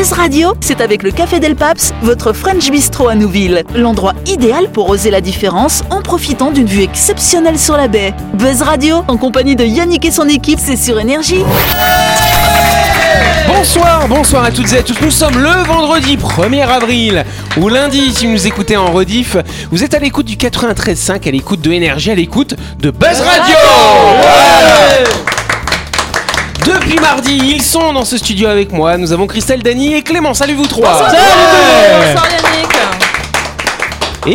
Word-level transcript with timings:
Buzz 0.00 0.12
Radio, 0.12 0.54
c'est 0.62 0.80
avec 0.80 1.02
le 1.02 1.10
Café 1.10 1.40
Del 1.40 1.54
Paps, 1.54 1.92
votre 2.00 2.32
French 2.32 2.70
Bistro 2.70 3.08
à 3.08 3.14
Nouville. 3.14 3.64
L'endroit 3.74 4.14
idéal 4.24 4.70
pour 4.72 4.88
oser 4.88 5.10
la 5.10 5.20
différence 5.20 5.82
en 5.90 6.00
profitant 6.00 6.50
d'une 6.52 6.66
vue 6.66 6.80
exceptionnelle 6.80 7.58
sur 7.58 7.76
la 7.76 7.86
baie. 7.86 8.14
Buzz 8.32 8.62
Radio, 8.62 9.04
en 9.08 9.18
compagnie 9.18 9.56
de 9.56 9.64
Yannick 9.66 10.06
et 10.06 10.10
son 10.10 10.26
équipe, 10.26 10.58
c'est 10.58 10.78
sur 10.78 10.98
Énergie. 10.98 11.44
Bonsoir, 13.46 14.08
bonsoir 14.08 14.44
à 14.44 14.50
toutes 14.50 14.72
et 14.72 14.78
à 14.78 14.82
tous. 14.82 14.98
Nous 15.02 15.10
sommes 15.10 15.38
le 15.38 15.66
vendredi 15.66 16.16
1er 16.16 16.66
avril 16.66 17.26
ou 17.58 17.68
lundi 17.68 18.14
si 18.14 18.24
vous 18.24 18.32
nous 18.32 18.46
écoutez 18.46 18.78
en 18.78 18.90
rediff. 18.92 19.36
Vous 19.70 19.84
êtes 19.84 19.92
à 19.92 19.98
l'écoute 19.98 20.24
du 20.24 20.36
93.5, 20.36 21.28
à 21.28 21.30
l'écoute 21.30 21.60
de 21.60 21.72
Énergie, 21.72 22.10
à 22.10 22.14
l'écoute 22.14 22.54
de 22.78 22.90
Buzz 22.90 23.20
Radio. 23.20 23.54
Ouais 24.22 25.39
depuis 26.80 26.98
mardi, 26.98 27.36
ils 27.36 27.62
sont 27.62 27.92
dans 27.92 28.04
ce 28.04 28.16
studio 28.16 28.48
avec 28.48 28.72
moi. 28.72 28.96
Nous 28.96 29.12
avons 29.12 29.26
Christelle, 29.26 29.62
Dany 29.62 29.94
et 29.94 30.02
Clément. 30.02 30.34
Salut 30.34 30.54
vous 30.54 30.66
trois. 30.66 30.88
Bonsoir, 30.92 31.12
Ouais. 31.12 32.14
Bonsoir 32.14 32.26
Yannick. 32.30 32.70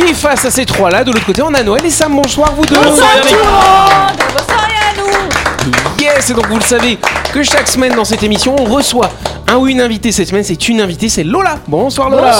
Et 0.09 0.13
face 0.13 0.45
à 0.45 0.51
ces 0.51 0.65
trois-là, 0.65 1.03
de 1.03 1.11
l'autre 1.11 1.25
côté, 1.25 1.41
on 1.41 1.53
a 1.53 1.61
Noël 1.63 1.85
et 1.85 1.89
Sam. 1.89 2.15
Bonsoir 2.15 2.51
vous 2.55 2.65
deux. 2.65 2.75
Bonsoir 2.75 3.09
tout 3.21 3.33
le 3.33 3.39
monde. 3.39 4.19
Bonsoir 4.37 4.67
Yannou. 4.97 5.11
Yes, 5.99 6.29
et 6.29 6.33
donc 6.33 6.47
vous 6.47 6.57
le 6.57 6.63
savez 6.63 6.97
que 7.33 7.43
chaque 7.43 7.67
semaine 7.67 7.93
dans 7.95 8.05
cette 8.05 8.23
émission, 8.23 8.55
on 8.59 8.65
reçoit 8.65 9.09
un 9.47 9.55
ou 9.57 9.67
une 9.67 9.81
invitée. 9.81 10.11
Cette 10.11 10.27
semaine, 10.29 10.43
c'est 10.43 10.67
une 10.69 10.81
invitée, 10.81 11.09
c'est 11.09 11.23
Lola. 11.23 11.57
Bonsoir 11.67 12.09
Lola. 12.09 12.31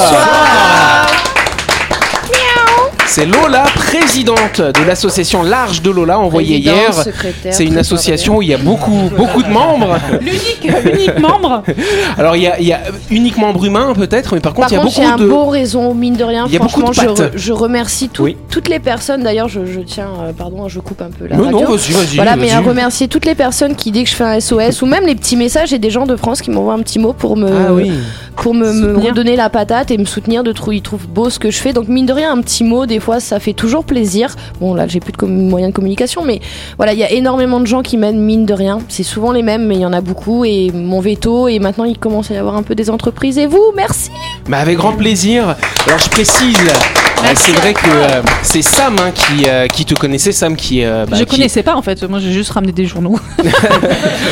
C'est 3.16 3.26
Lola, 3.26 3.64
présidente 3.76 4.60
de 4.60 4.86
l'association 4.86 5.42
Large 5.42 5.82
de 5.82 5.90
Lola, 5.90 6.20
envoyée 6.20 6.58
hier. 6.58 6.92
C'est 7.50 7.64
une 7.64 7.78
association 7.78 8.36
où 8.36 8.42
il 8.42 8.50
y 8.50 8.54
a 8.54 8.58
beaucoup, 8.58 9.10
beaucoup 9.16 9.42
de 9.42 9.48
membres. 9.48 9.98
L'unique, 10.20 11.18
membre. 11.22 11.64
Alors 12.18 12.36
il 12.36 12.42
y 12.44 12.48
a, 12.48 12.60
il 12.60 12.68
y 12.68 12.74
a 12.74 12.82
uniquement 13.10 13.48
membre 13.48 13.64
humain 13.64 13.94
peut-être, 13.96 14.34
mais 14.36 14.42
par 14.42 14.54
contre 14.54 14.68
Par 14.68 14.72
il 14.74 14.76
y 14.76 14.78
a 14.78 14.82
contre, 14.82 14.94
beaucoup 14.96 15.08
j'ai 15.08 15.14
un 15.14 15.16
de. 15.18 15.30
beau 15.30 15.46
réseau, 15.46 15.94
mine 15.94 16.18
de 16.18 16.26
rien. 16.26 16.44
Il 16.48 16.54
y 16.56 16.58
a 16.58 16.60
beaucoup 16.60 16.82
Franchement, 16.82 17.14
de 17.14 17.30
je, 17.36 17.38
je 17.38 17.54
remercie 17.54 18.10
tout- 18.10 18.24
Oui. 18.24 18.36
toutes 18.50 18.68
les 18.68 18.80
personnes. 18.80 19.24
D'ailleurs, 19.24 19.48
je, 19.48 19.66
je 19.66 19.80
tiens, 19.80 20.10
euh, 20.20 20.34
pardon, 20.34 20.68
je 20.68 20.82
coupe 20.82 21.02
un 21.02 21.10
peu 21.10 21.26
la 21.28 21.38
Non, 21.38 21.44
radio. 21.46 21.60
non, 21.62 21.66
vas-y, 21.74 21.94
vas-y. 21.94 22.16
voilà, 22.18 22.36
mais 22.36 22.52
à 22.52 22.60
remercier 22.60 23.08
toutes 23.08 23.26
les 23.26 23.36
personnes 23.36 23.76
qui, 23.78 23.92
dès 23.94 24.04
que 24.04 24.10
je 24.10 24.16
fais 24.16 24.26
un 24.26 24.42
SOS, 24.42 24.82
ou 24.82 24.88
même 24.88 25.06
les 25.06 25.16
petits 25.16 25.38
messages, 25.38 25.72
et 25.72 25.80
des 25.80 25.90
gens 25.90 26.06
de 26.06 26.18
France 26.18 26.42
qui 26.42 26.52
m'envoient 26.52 26.74
un 26.74 26.80
petit 26.82 27.00
mot 27.00 27.14
pour 27.14 27.38
me, 27.38 27.48
Ah 27.50 27.72
oui. 27.72 27.94
pour 28.36 28.54
me, 28.54 28.98
redonner 29.00 29.38
la 29.38 29.50
patate 29.50 29.90
et 29.92 29.98
me 29.98 30.04
soutenir, 30.06 30.44
de 30.44 30.52
trou- 30.52 30.74
ils 30.74 30.82
trouvent 30.82 31.08
beau 31.08 31.30
ce 31.30 31.40
que 31.40 31.50
je 31.50 31.60
fais. 31.60 31.72
Donc, 31.72 31.88
mine 31.88 32.06
de 32.06 32.12
rien, 32.12 32.34
un 32.34 32.42
petit 32.42 32.66
mot, 32.66 32.86
des 32.86 33.00
ça 33.20 33.40
fait 33.40 33.54
toujours 33.54 33.84
plaisir. 33.84 34.36
Bon, 34.60 34.74
là, 34.74 34.88
j'ai 34.88 35.00
plus 35.00 35.14
de 35.14 35.26
moyens 35.26 35.72
de 35.72 35.76
communication, 35.76 36.24
mais 36.24 36.42
voilà, 36.78 36.94
il 36.94 37.00
y 37.00 37.04
a 37.04 37.12
énormément 37.12 37.60
de 37.60 37.68
gens 37.68 37.82
qui 37.82 37.98
m'aident, 37.98 38.16
mine 38.16 38.46
de 38.46 38.54
rien. 38.54 38.80
C'est 38.90 39.04
souvent 39.04 39.32
les 39.32 39.44
mêmes, 39.44 39.66
mais 39.66 39.76
il 39.76 39.82
y 39.82 39.86
en 39.86 39.94
a 39.94 40.02
beaucoup. 40.02 40.46
Et 40.46 40.72
mon 40.74 41.00
veto, 41.00 41.48
et 41.48 41.60
maintenant, 41.60 41.86
il 41.86 41.98
commence 41.98 42.32
à 42.32 42.34
y 42.34 42.38
avoir 42.38 42.56
un 42.56 42.64
peu 42.64 42.76
des 42.76 42.90
entreprises. 42.90 43.38
Et 43.38 43.48
vous, 43.48 43.72
merci! 43.76 44.12
Bah 44.50 44.58
avec 44.58 44.78
grand 44.78 44.94
plaisir. 44.94 45.56
Alors 45.88 46.00
je 46.00 46.10
précise, 46.10 46.58
c'est 47.36 47.52
vrai 47.54 47.74
que 47.74 47.88
euh, 47.88 48.22
c'est 48.44 48.62
Sam 48.62 48.96
hein, 49.00 49.12
qui, 49.14 49.46
euh, 49.50 49.68
qui 49.68 49.86
te 49.86 49.94
connaissait, 49.96 50.32
Sam 50.32 50.56
qui. 50.56 50.84
euh, 50.84 51.06
bah, 51.10 51.18
Je 51.20 51.24
qui- 51.24 51.36
connaissais 51.38 51.64
pas 51.64 51.76
en 51.76 51.82
fait. 51.82 52.04
Moi 52.04 52.20
j'ai 52.20 52.32
juste 52.32 52.52
ramené 52.52 52.72
des 52.72 52.86
journaux. 52.86 53.20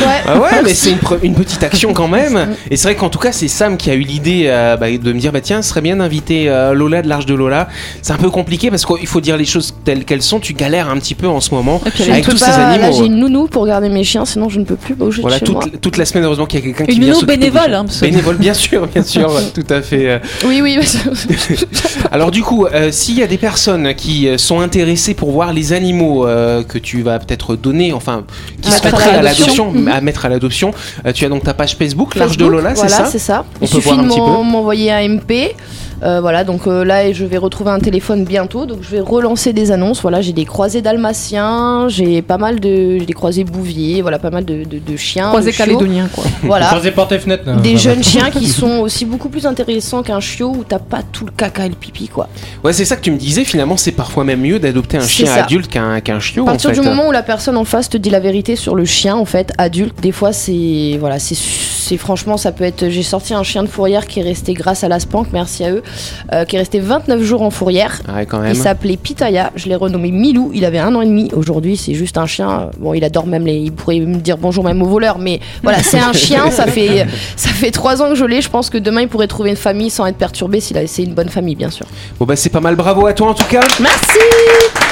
Ouais. 0.03 0.21
Ah 0.27 0.39
ouais, 0.39 0.61
mais 0.63 0.73
c'est 0.73 0.91
une, 0.91 0.97
pre- 0.97 1.19
une 1.23 1.33
petite 1.35 1.63
action 1.63 1.93
quand 1.93 2.07
même. 2.07 2.55
Et 2.69 2.75
c'est 2.77 2.87
vrai 2.89 2.95
qu'en 2.95 3.09
tout 3.09 3.19
cas, 3.19 3.31
c'est 3.31 3.47
Sam 3.47 3.77
qui 3.77 3.89
a 3.89 3.93
eu 3.93 3.99
l'idée 4.01 4.45
euh, 4.47 4.75
bah, 4.75 4.87
de 4.91 5.13
me 5.13 5.19
dire 5.19 5.31
bah 5.31 5.39
tiens, 5.41 5.61
ce 5.61 5.69
serait 5.69 5.81
bien 5.81 5.95
d'inviter 5.97 6.49
euh, 6.49 6.73
Lola 6.73 7.01
de 7.01 7.07
l'Arche 7.07 7.25
de 7.25 7.33
Lola. 7.33 7.67
C'est 8.01 8.11
un 8.11 8.17
peu 8.17 8.29
compliqué 8.29 8.69
parce 8.69 8.85
qu'il 8.85 9.07
faut 9.07 9.21
dire 9.21 9.37
les 9.37 9.45
choses 9.45 9.73
telles 9.85 10.03
qu'elles 10.03 10.21
sont. 10.21 10.39
Tu 10.39 10.53
galères 10.53 10.89
un 10.89 10.97
petit 10.97 11.15
peu 11.15 11.27
en 11.27 11.39
ce 11.39 11.53
moment 11.53 11.81
Et 11.85 11.89
puis, 11.91 12.03
Je 12.05 12.11
avec 12.11 12.25
peux 12.25 12.31
tous 12.33 12.39
pas- 12.39 12.51
ces 12.51 12.59
Là, 12.59 12.67
animaux. 12.69 12.97
j'ai 12.97 13.05
une 13.05 13.15
nounou 13.17 13.47
pour 13.47 13.65
garder 13.65 13.87
mes 13.89 14.03
chiens, 14.03 14.25
sinon 14.25 14.49
je 14.49 14.59
ne 14.59 14.65
peux 14.65 14.75
plus 14.75 14.95
bouger 14.95 15.21
Voilà, 15.21 15.39
de 15.39 15.45
chez 15.45 15.51
moi. 15.53 15.61
toute, 15.63 15.79
toute 15.79 15.97
la 15.97 16.05
semaine, 16.05 16.25
heureusement 16.25 16.45
qu'il 16.47 16.59
y 16.59 16.63
a 16.63 16.65
quelqu'un 16.65 16.85
qui 16.85 16.91
Une 16.97 16.97
vient 17.03 17.07
nounou 17.09 17.19
s'occuper 17.21 17.37
des 17.37 17.49
bénévole, 17.51 17.71
gens. 17.71 17.77
hein, 17.79 17.85
parce 17.85 17.99
que- 17.99 18.05
Bénévole, 18.05 18.35
bien 18.37 18.53
sûr, 18.53 18.87
bien 18.87 19.03
sûr, 19.03 19.31
tout 19.53 19.65
à 19.73 19.81
fait. 19.81 20.09
euh. 20.09 20.19
Oui, 20.45 20.61
oui. 20.61 20.77
Alors 22.11 22.31
du 22.31 22.41
coup, 22.41 22.65
euh, 22.65 22.82
s'il 22.91 23.17
y 23.17 23.23
a 23.23 23.27
des 23.27 23.37
personnes 23.37 23.93
qui 23.93 24.27
euh, 24.27 24.37
sont 24.37 24.59
intéressées 24.59 25.13
pour 25.13 25.31
voir 25.31 25.53
les 25.53 25.73
animaux 25.73 26.25
euh, 26.25 26.63
que 26.63 26.77
tu 26.77 27.01
vas 27.01 27.19
peut-être 27.19 27.55
donner, 27.55 27.93
enfin, 27.93 28.25
qui 28.61 28.71
à 28.71 28.91
prêts 28.91 29.09
à 29.09 29.21
l'adoption. 29.21 29.71
Mhm. 29.71 29.87
à 29.87 30.01
mettre 30.01 30.25
à 30.25 30.29
l'adoption, 30.29 30.71
euh, 31.05 31.11
tu 31.11 31.25
as 31.25 31.29
donc 31.29 31.43
ta 31.43 31.53
page 31.53 31.75
Facebook, 31.75 32.15
L'Arche 32.15 32.37
de 32.37 32.45
Lola, 32.45 32.75
c'est 32.75 32.81
voilà, 32.81 32.97
ça 32.97 33.05
c'est 33.05 33.19
ça. 33.19 33.45
On 33.61 33.65
Il 33.65 33.69
peut 33.69 33.75
suffit 33.75 33.89
voir 33.89 33.99
un 33.99 34.43
m'envoyer 34.43 34.91
un 34.91 35.07
MP. 35.07 35.55
Euh, 36.03 36.19
voilà, 36.21 36.43
donc 36.43 36.67
euh, 36.67 36.83
là, 36.83 37.11
je 37.11 37.25
vais 37.25 37.37
retrouver 37.37 37.71
un 37.71 37.79
téléphone 37.79 38.25
bientôt. 38.25 38.65
Donc, 38.65 38.79
je 38.81 38.89
vais 38.89 38.99
relancer 38.99 39.53
des 39.53 39.71
annonces. 39.71 40.01
Voilà, 40.01 40.21
j'ai 40.21 40.33
des 40.33 40.45
croisés 40.45 40.81
dalmatiens, 40.81 41.87
j'ai 41.87 42.21
pas 42.21 42.37
mal 42.37 42.59
de. 42.59 42.97
J'ai 42.99 43.05
des 43.05 43.13
croisés 43.13 43.43
bouviers, 43.43 44.01
voilà, 44.01 44.19
pas 44.19 44.29
mal 44.29 44.45
de, 44.45 44.63
de, 44.63 44.79
de 44.79 44.97
chiens. 44.97 45.27
Croisé 45.29 45.51
de 45.51 45.55
chiots. 45.55 45.65
calédonien 45.65 46.09
quoi. 46.13 46.23
Voilà. 46.43 46.67
Croisez 46.67 46.91
portes 46.91 47.11
et 47.13 47.19
fenêtres. 47.19 47.43
là. 47.45 47.55
Des 47.55 47.77
jeunes 47.77 48.03
chiens 48.03 48.29
qui 48.31 48.47
sont 48.47 48.79
aussi 48.79 49.05
beaucoup 49.05 49.29
plus 49.29 49.45
intéressants 49.45 50.03
qu'un 50.03 50.19
chiot 50.19 50.51
où 50.51 50.63
t'as 50.67 50.79
pas 50.79 51.01
tout 51.11 51.25
le 51.25 51.31
caca 51.31 51.65
et 51.65 51.69
le 51.69 51.75
pipi, 51.75 52.07
quoi. 52.09 52.27
Ouais, 52.63 52.73
c'est 52.73 52.85
ça 52.85 52.95
que 52.95 53.01
tu 53.01 53.11
me 53.11 53.17
disais, 53.17 53.43
finalement, 53.45 53.77
c'est 53.77 53.91
parfois 53.91 54.23
même 54.23 54.41
mieux 54.41 54.59
d'adopter 54.59 54.97
un 54.97 55.07
chien 55.07 55.27
ça. 55.27 55.43
adulte 55.43 55.69
qu'un 55.69 55.99
qu'un 56.01 56.19
chiot. 56.19 56.43
À 56.43 56.51
partir 56.51 56.71
en 56.71 56.73
fait. 56.73 56.81
du 56.81 56.85
moment 56.85 57.07
où 57.07 57.11
la 57.11 57.23
personne 57.23 57.57
en 57.57 57.65
face 57.65 57.89
te 57.89 57.97
dit 57.97 58.09
la 58.09 58.19
vérité 58.19 58.55
sur 58.55 58.75
le 58.75 58.85
chien, 58.85 59.15
en 59.15 59.25
fait, 59.25 59.53
adulte, 59.57 60.01
des 60.01 60.11
fois 60.11 60.33
c'est 60.33 60.97
voilà, 60.99 61.19
c'est 61.19 61.35
c'est 61.83 61.97
franchement 61.97 62.37
ça 62.37 62.51
peut 62.51 62.63
être. 62.63 62.89
J'ai 62.89 63.03
sorti 63.03 63.33
un 63.33 63.43
chien 63.43 63.63
de 63.63 63.67
fourrière 63.67 64.07
qui 64.07 64.19
est 64.19 64.23
resté 64.23 64.53
grâce 64.53 64.83
à 64.83 64.87
la 64.87 64.99
Spank, 64.99 65.27
merci 65.33 65.63
à 65.63 65.71
eux, 65.71 65.83
euh, 66.31 66.45
qui 66.45 66.55
est 66.55 66.59
resté 66.59 66.79
29 66.79 67.21
jours 67.21 67.41
en 67.41 67.49
fourrière. 67.49 68.01
Ah 68.07 68.13
Ouais, 68.15 68.25
quand 68.25 68.43
Il 68.45 68.55
s'appelait 68.55 68.97
Pitaya, 68.97 69.51
je 69.55 69.67
l'ai 69.67 69.75
renommé 69.75 70.11
Milou, 70.11 70.51
il 70.53 70.65
avait 70.65 70.79
un 70.79 70.93
an 70.95 71.01
et 71.01 71.05
demi. 71.05 71.29
Aujourd'hui, 71.35 71.77
c'est 71.77 71.93
juste 71.93 72.17
un 72.17 72.25
chien. 72.27 72.69
Bon, 72.79 72.93
il 72.93 73.03
adore 73.03 73.27
même 73.27 73.45
les. 73.45 73.55
Il 73.55 73.71
pourrait 73.71 73.99
me 73.99 74.17
dire 74.17 74.37
bonjour 74.37 74.63
même 74.63 74.81
aux 74.81 74.87
voleurs, 74.87 75.17
mais 75.17 75.39
voilà, 75.63 75.81
c'est 75.81 75.99
un 75.99 76.13
chien. 76.23 76.51
Ça 76.51 76.67
fait 76.67 77.05
ça 77.35 77.49
fait 77.49 77.71
trois 77.71 78.01
ans 78.01 78.09
que 78.09 78.15
je 78.15 78.25
l'ai. 78.25 78.41
Je 78.41 78.49
pense 78.49 78.69
que 78.69 78.77
demain 78.77 79.01
il 79.01 79.07
pourrait 79.07 79.27
trouver 79.27 79.49
une 79.49 79.55
famille 79.55 79.89
sans 79.89 80.05
être 80.05 80.17
perturbé 80.17 80.59
s'il 80.59 80.77
a 80.77 80.83
c'est 80.87 81.03
une 81.03 81.13
bonne 81.13 81.29
famille, 81.29 81.55
bien 81.55 81.69
sûr. 81.69 81.85
Bon, 82.19 82.25
bah, 82.25 82.35
c'est 82.35 82.49
pas 82.49 82.59
mal. 82.59 82.75
Bravo 82.75 83.07
à 83.07 83.13
toi, 83.13 83.29
en 83.29 83.33
tout 83.33 83.45
cas, 83.45 83.61
Merci. 83.79 84.19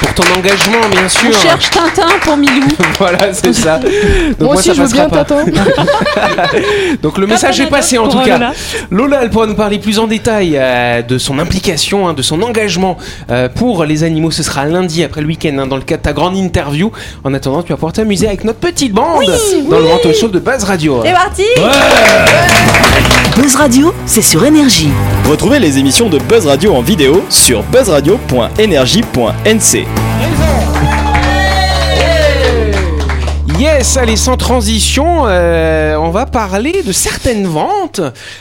pour 0.00 0.14
ton 0.14 0.24
engagement, 0.38 0.88
bien 0.90 1.08
sûr. 1.08 1.28
On 1.28 1.32
cherche 1.32 1.70
Tintin 1.70 2.08
pour 2.22 2.36
Milou. 2.36 2.66
voilà, 2.98 3.32
c'est 3.32 3.52
ça. 3.52 3.78
Donc, 4.38 4.40
Moi 4.40 4.54
aussi, 4.56 4.68
ça 4.68 4.74
je 4.74 4.82
veux 4.82 4.88
bien 4.88 5.08
pas. 5.08 5.24
Tintin. 5.24 5.52
Donc 7.02 7.18
le 7.18 7.26
message 7.26 7.60
est 7.60 7.66
passé 7.66 7.98
en 7.98 8.08
tout 8.08 8.20
cas. 8.20 8.52
Lola. 8.90 9.20
Elle 9.22 9.30
pourra 9.30 9.46
nous 9.46 9.54
parler 9.54 9.78
plus 9.78 9.98
en 9.98 10.06
détail 10.06 10.56
euh, 10.56 11.02
de 11.02 11.18
son 11.18 11.38
implication, 11.38 12.08
hein, 12.08 12.14
de 12.14 12.22
son 12.22 12.42
engagement 12.42 12.96
euh, 13.30 13.48
pour 13.48 13.84
les 13.84 14.04
animaux. 14.04 14.30
Ce 14.30 14.42
sera 14.42 14.64
lundi 14.64 15.04
après 15.04 15.20
le 15.20 15.28
week-end, 15.28 15.56
hein, 15.58 15.66
dans 15.66 15.76
le 15.76 15.82
cadre 15.82 16.02
de 16.02 16.08
ta 16.08 16.12
grande 16.12 16.36
interview. 16.36 16.90
En 17.24 17.34
attendant, 17.34 17.62
tu 17.62 17.68
vas 17.68 17.76
pouvoir 17.76 17.92
t'amuser 17.92 18.26
avec 18.26 18.44
notre 18.44 18.58
petite 18.58 18.92
bande 18.92 19.24
dans 19.70 19.78
le 19.78 19.84
grand 19.84 19.98
talk 19.98 20.14
show 20.14 20.28
de 20.28 20.38
Buzz 20.38 20.64
Radio. 20.64 21.02
C'est 21.04 21.12
parti. 21.12 21.44
Buzz 23.36 23.56
Radio, 23.56 23.94
c'est 24.06 24.22
sur 24.22 24.44
Énergie. 24.44 24.90
Retrouvez 25.28 25.58
les 25.58 25.78
émissions 25.78 26.08
de 26.08 26.18
Buzz 26.18 26.46
Radio 26.46 26.74
en 26.74 26.82
vidéo 26.82 27.24
sur 27.30 27.62
buzzradio.energie.nc. 27.64 30.11
Yes, 33.62 33.96
allez, 33.96 34.16
sans 34.16 34.36
transition, 34.36 35.22
euh, 35.28 35.94
on 35.94 36.10
va 36.10 36.26
parler 36.26 36.82
de 36.82 36.90
certaines 36.90 37.46
ventes 37.46 38.00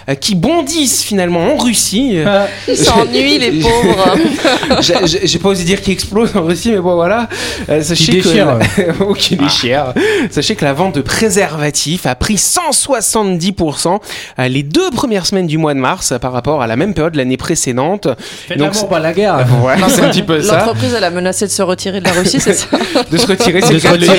euh, 0.09 0.16
qui 0.16 0.34
bondissent 0.34 1.04
finalement 1.04 1.54
en 1.54 1.58
Russie. 1.58 2.18
Ah, 2.26 2.48
Ils 2.68 2.76
s'ennuient 2.76 3.38
les 3.38 3.52
pauvres. 3.62 4.16
J'ai- 4.80 4.96
J'ai 5.06 5.28
j'ai 5.28 5.38
pas 5.38 5.50
osé 5.50 5.64
dire 5.64 5.80
qui 5.81 5.92
explose 5.92 6.36
en 6.36 6.42
Russie, 6.42 6.72
mais 6.72 6.80
bon 6.80 6.96
voilà. 6.96 7.30
Euh, 7.70 7.84
sachez 7.84 8.06
Qui 8.14 8.22
que 8.22 8.28
déchire. 8.30 8.60
Ou 9.08 9.14
qui 9.14 9.36
déchire. 9.36 9.94
Sachez 10.31 10.56
que 10.56 10.66
la 10.66 10.74
vente 10.74 10.96
de 10.96 11.02
préservatifs 11.02 12.08
a 12.08 12.16
pris 12.16 12.36
170% 12.38 14.00
euh, 14.40 14.48
les 14.48 14.64
deux 14.64 14.90
premières 14.90 15.28
semaines 15.28 15.46
du 15.46 15.60
mois 15.60 15.76
de 15.76 15.80
mars 15.80 16.14
euh, 16.14 16.18
par 16.18 16.31
rapport 16.34 16.64
à 16.64 16.68
la 16.68 16.76
même 16.78 16.96
période 16.96 17.14
l'année 17.14 17.38
précédente. 17.38 18.08
Faites 18.48 18.58
Donc, 18.58 18.90
pas 18.90 19.00
la 19.00 19.14
guerre. 19.14 19.46
Ouais, 19.64 19.76
c'est 19.90 20.02
un 20.02 20.10
petit 20.10 20.24
peu 20.24 20.42
ça. 20.42 20.58
L'entreprise, 20.58 20.96
elle 20.98 21.04
a 21.04 21.12
menacé 21.12 21.46
de 21.46 21.52
se 21.52 21.62
retirer 21.62 22.00
de 22.00 22.06
la 22.06 22.14
Russie, 22.14 22.40
c'est 22.40 22.54
ça 22.54 22.66
De 23.12 23.18
se 23.18 23.28
retirer, 23.28 23.62
c'est 23.62 23.74
De 23.76 23.80
se 23.80 23.88
retirer. 23.88 24.18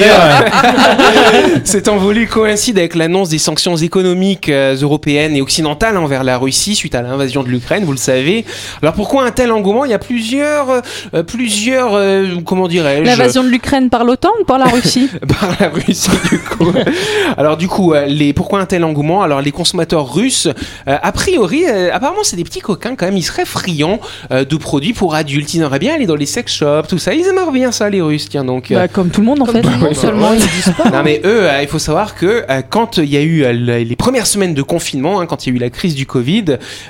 Cet 1.64 1.88
envolé 1.88 2.26
coïncide 2.26 2.78
avec 2.78 2.94
l'annonce 2.94 3.28
des 3.28 3.38
sanctions 3.38 3.76
économiques 3.76 4.48
euh, 4.48 4.74
européennes 4.76 5.34
et 5.36 5.42
occidentales 5.42 5.96
envers 5.96 6.24
la 6.24 6.38
Russie 6.38 6.74
suite 6.74 6.94
à 6.94 7.02
l'invasion 7.02 7.42
de 7.42 7.48
l'Ukraine, 7.48 7.84
vous 7.84 7.92
le 7.92 7.98
savez. 7.98 8.44
Alors 8.82 8.94
pourquoi 8.94 9.24
un 9.24 9.30
tel 9.30 9.50
engouement? 9.52 9.84
Il 9.84 9.90
y 9.90 9.94
a 9.94 9.98
plusieurs, 9.98 10.82
euh, 11.14 11.22
plusieurs, 11.22 11.94
euh, 11.94 12.26
comment 12.44 12.68
dirais-je? 12.68 13.02
L'invasion 13.04 13.42
de 13.42 13.48
l'Ukraine 13.48 13.90
par 13.90 14.04
l'OTAN 14.04 14.30
ou 14.40 14.44
par 14.44 14.58
la 14.58 14.66
Russie? 14.66 15.08
Par 15.40 15.50
la 15.60 15.68
Russie 15.68 16.10
du 16.30 16.38
coup. 16.38 16.72
Alors 17.36 17.56
du 17.56 17.68
coup, 17.68 17.94
les 18.06 18.32
pourquoi 18.32 18.60
un 18.60 18.66
tel 18.66 18.84
engouement? 18.84 19.22
Alors 19.22 19.40
les 19.40 19.52
consommateurs 19.52 20.12
russes, 20.12 20.46
euh, 20.88 20.98
a 21.02 21.12
priori, 21.12 21.64
euh, 21.68 21.90
apparemment 21.92 22.22
c'est 22.22 22.36
des 22.36 22.44
petits 22.44 22.60
coquins 22.60 22.94
quand 22.96 23.06
même. 23.06 23.16
Ils 23.16 23.22
seraient 23.22 23.44
friands 23.44 24.00
euh, 24.30 24.44
de 24.44 24.56
produits 24.56 24.92
pour 24.92 25.14
adultes. 25.14 25.54
Ils 25.54 25.60
aimeraient 25.60 25.78
bien 25.78 25.94
aller 25.94 26.06
dans 26.06 26.14
les 26.16 26.26
sex 26.26 26.52
shops, 26.52 26.88
tout 26.88 26.98
ça. 26.98 27.14
Ils 27.14 27.26
aimeraient 27.26 27.50
bien 27.52 27.72
ça 27.72 27.88
les 27.88 28.00
Russes, 28.02 28.28
tiens 28.28 28.44
donc. 28.44 28.70
euh, 28.70 28.74
Bah, 28.76 28.88
Comme 28.88 29.10
tout 29.10 29.20
le 29.20 29.26
monde 29.26 29.42
en 29.42 29.46
fait. 29.46 29.62
Non 29.62 29.94
seulement 29.94 30.32
ils 30.32 30.40
disent 30.40 30.74
pas. 30.76 30.81
Non 30.90 31.02
mais 31.04 31.20
eux, 31.24 31.48
euh, 31.48 31.62
il 31.62 31.68
faut 31.68 31.78
savoir 31.78 32.14
que 32.14 32.44
euh, 32.48 32.62
quand 32.68 32.98
il 32.98 33.10
y 33.12 33.16
a 33.16 33.20
eu 33.20 33.44
euh, 33.44 33.52
le- 33.52 33.78
les 33.78 33.96
premières 33.96 34.26
semaines 34.26 34.54
de 34.54 34.62
confinement, 34.62 35.20
hein, 35.20 35.26
quand 35.26 35.46
il 35.46 35.50
y 35.50 35.52
a 35.52 35.56
eu 35.56 35.60
la 35.60 35.70
crise 35.70 35.94
du 35.94 36.06
Covid, 36.06 36.44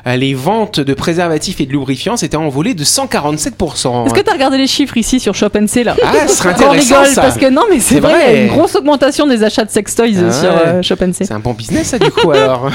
euh, 0.06 0.16
les 0.16 0.34
ventes 0.34 0.80
de 0.80 0.94
préservatifs 0.94 1.60
et 1.60 1.66
de 1.66 1.72
lubrifiants 1.72 2.16
s'étaient 2.16 2.36
envolées 2.36 2.74
de 2.74 2.84
147%. 2.84 4.06
Est-ce 4.06 4.14
que 4.14 4.20
t'as 4.20 4.32
regardé 4.32 4.56
les 4.58 4.66
chiffres 4.66 4.96
ici 4.96 5.20
sur 5.20 5.34
Shop 5.34 5.48
C 5.66 5.84
là 5.84 5.96
Ah, 6.02 6.26
ce 6.28 6.34
serait 6.36 6.50
On 6.52 6.52
intéressant 6.52 7.00
rigole 7.00 7.14
ça. 7.14 7.22
parce 7.22 7.36
que 7.38 7.46
non 7.50 7.62
mais 7.70 7.80
c'est 7.80 8.00
vrai, 8.00 8.14
il 8.30 8.36
y 8.36 8.38
a 8.38 8.42
une 8.44 8.48
grosse 8.48 8.74
augmentation 8.76 9.26
des 9.26 9.42
achats 9.44 9.64
de 9.64 9.70
sextoys 9.70 10.14
Ah 10.28 10.32
sur 10.32 10.50
euh, 10.50 10.82
Shop 10.82 10.96
C. 11.12 11.24
C'est 11.24 11.32
un 11.32 11.38
bon 11.38 11.52
business 11.52 11.88
ça 11.88 11.98
du 11.98 12.10
coup 12.10 12.30
alors. 12.32 12.70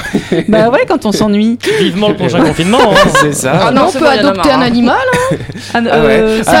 Bah 0.48 0.68
ouais 0.70 0.84
quand 0.88 1.06
on 1.06 1.12
s'ennuie. 1.12 1.58
Vivement 1.80 2.08
le 2.08 2.16
prochain 2.16 2.40
confinement. 2.42 2.78
hein. 2.92 3.08
C'est 3.20 3.32
ça. 3.34 3.68
Ah 3.68 3.70
non, 3.70 3.86
on 3.88 3.98
peut 3.98 4.06
adopter 4.06 4.48
marre, 4.48 4.58
un 4.58 4.62
hein. 4.62 4.66
animal. 4.66 4.96
hein. 5.32 5.36
Ah, 5.74 5.78
Ah 5.90 6.00
ouais. 6.00 6.18
euh, 6.18 6.42
ça- 6.42 6.52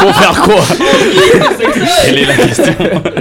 Pour 0.00 0.14
faire 0.16 0.40
quoi? 0.42 0.54
Quelle 2.04 2.18
est 2.18 2.24
la 2.26 2.34
question 2.48 2.74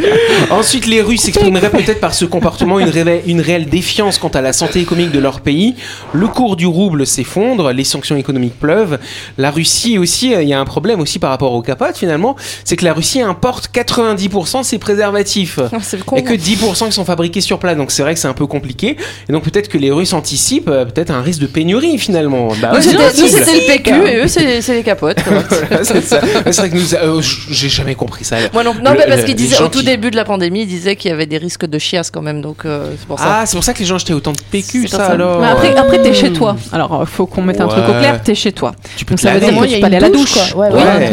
Ensuite, 0.50 0.86
les 0.88 1.02
Russes 1.02 1.28
exprimeraient 1.28 1.70
peut-être 1.70 2.00
par 2.00 2.14
ce 2.14 2.26
comportement 2.26 2.80
une, 2.80 2.90
réve- 2.90 3.22
une 3.28 3.42
réelle 3.42 3.68
défiance 3.68 4.18
quant 4.18 4.28
à 4.30 4.42
la 4.42 4.54
santé 4.54 4.80
économique 4.80 5.12
de 5.12 5.20
leur 5.20 5.42
pays. 5.42 5.76
Le 6.14 6.28
cours 6.28 6.56
du 6.56 6.66
rouble 6.66 7.06
s'effondre, 7.06 7.72
les 7.72 7.84
sanctions 7.84 8.16
économiques 8.16 8.60
pleuvent. 8.60 9.00
La 9.38 9.52
Russie 9.52 9.98
aussi, 9.98 10.34
euh, 10.34 10.42
il 10.42 10.50
y 10.50 10.54
a 10.54 10.60
un 10.60 10.66
problème 10.66 11.00
aussi 11.00 11.20
par 11.20 11.30
rapport 11.30 11.54
aux 11.54 11.62
capotes 11.62 11.98
finalement, 11.98 12.36
c'est 12.64 12.76
que 12.76 12.86
la 12.86 12.94
Russie 12.94 13.22
importe 13.22 13.70
90% 13.74 14.60
de 14.60 14.66
ses 14.66 14.78
préservatifs. 14.78 15.60
Ah, 15.72 15.78
C'est 15.82 15.98
le 15.98 16.04
con. 16.04 16.16
Et 16.16 16.24
que 16.24 16.34
10% 16.34 16.86
qui 16.88 16.92
sont 16.94 17.06
fabriqués 17.06 17.42
sur 17.42 17.60
place, 17.60 17.78
donc 17.78 17.92
c'est 17.92 18.02
vrai 18.04 18.14
que 18.14 18.20
c'est 18.20 18.28
un 18.28 18.34
peu 18.34 18.48
compliqué. 18.48 18.98
Et 19.30 19.34
donc 19.34 19.44
peut-être 19.44 19.68
que 19.68 19.78
les 19.78 19.92
Russes 19.92 20.14
anticipent 20.14 20.70
euh, 20.70 20.86
peut-être 20.86 21.12
un 21.12 21.22
risque 21.22 21.42
de 21.42 21.48
pénurie 21.48 21.98
finalement. 21.98 22.50
Bah 22.62 22.72
ouais, 22.74 22.78
Nous, 22.78 22.82
c'est 22.84 22.90
c'était- 22.92 23.22
nous, 23.22 23.28
c'était 23.28 23.54
le 23.54 23.78
PQ 23.78 24.08
et 24.08 24.16
eux, 24.24 24.28
c'est 24.28 24.62
c'est 24.62 24.74
les 24.76 24.84
capotes. 24.84 25.18
Voilà, 25.26 25.84
c'est 25.84 26.02
ça. 26.02 26.20
Ouais, 26.24 26.52
c'est 26.52 26.58
vrai 26.58 26.70
que 26.70 26.76
nous, 26.76 26.96
euh, 26.96 27.22
j'ai 27.50 27.70
jamais 27.70 27.96
compris 27.96 28.24
ça. 28.24 28.38
Moi 28.54 28.64
non, 28.64 28.74
non 28.84 28.92
Le- 28.92 28.98
mais 29.00 29.06
parce 29.26 29.62
au 29.62 29.68
tout 29.68 29.80
qui- 29.80 29.86
début 29.86 30.12
de 30.12 30.16
la 30.16 30.26
pandémie, 30.26 30.62
il 30.62 30.68
disait 30.68 30.96
qu'il 30.96 31.10
y 31.10 31.14
avait 31.14 31.26
des 31.26 31.38
risques 31.38 31.66
de 31.66 31.78
chiasse 31.80 32.12
quand 32.12 32.22
même, 32.22 32.42
donc 32.42 32.66
euh, 32.66 32.92
c'est 33.00 33.08
pour 33.08 33.20
ça. 33.20 33.26
Ah, 33.42 33.46
c'est 33.46 33.56
pour 33.58 33.64
ça 33.64 33.74
que 33.74 33.80
les 33.80 33.86
gens 33.86 33.96
achetaient 33.96 34.14
autant 34.14 34.34
de 34.34 34.40
PQ, 34.52 34.84
C'est 34.84 34.88
ça, 34.90 34.98
pour 34.98 35.06
ça. 35.08 35.12
alors. 35.14 35.40
Mais 35.42 35.48
après, 35.48 35.76
après 35.76 36.02
t'es 36.02 36.14
chez 36.14 36.32
toi. 36.34 36.56
Alors, 36.72 37.02
euh, 37.02 37.06
faut 37.06 37.26
qu'on 37.26 37.42
mette 37.42 37.62
un 37.62 37.68
truc 37.68 37.84
au 37.88 37.94
clair. 37.94 38.22
T'es 38.24 38.36
chez 38.36 38.52
toi. 38.52 38.74
tu 38.96 39.06
peux 39.06 39.12
Donc 39.14 39.20
te 39.20 39.24
ça 39.28 39.34
veut 39.34 39.40
dire 39.40 39.52
Moi, 39.54 39.66
que 39.66 39.70
tu 39.70 39.76
a 39.76 39.80
peux 39.80 39.88
une 39.88 39.94
aller 39.94 39.98
à 39.98 40.00
la 40.00 40.10
douche, 40.10 40.34
douche. 40.34 40.54
quoi. 40.54 40.62
Ouais, 40.68 40.74
Ouais. 40.74 40.82
voilà. 40.82 41.10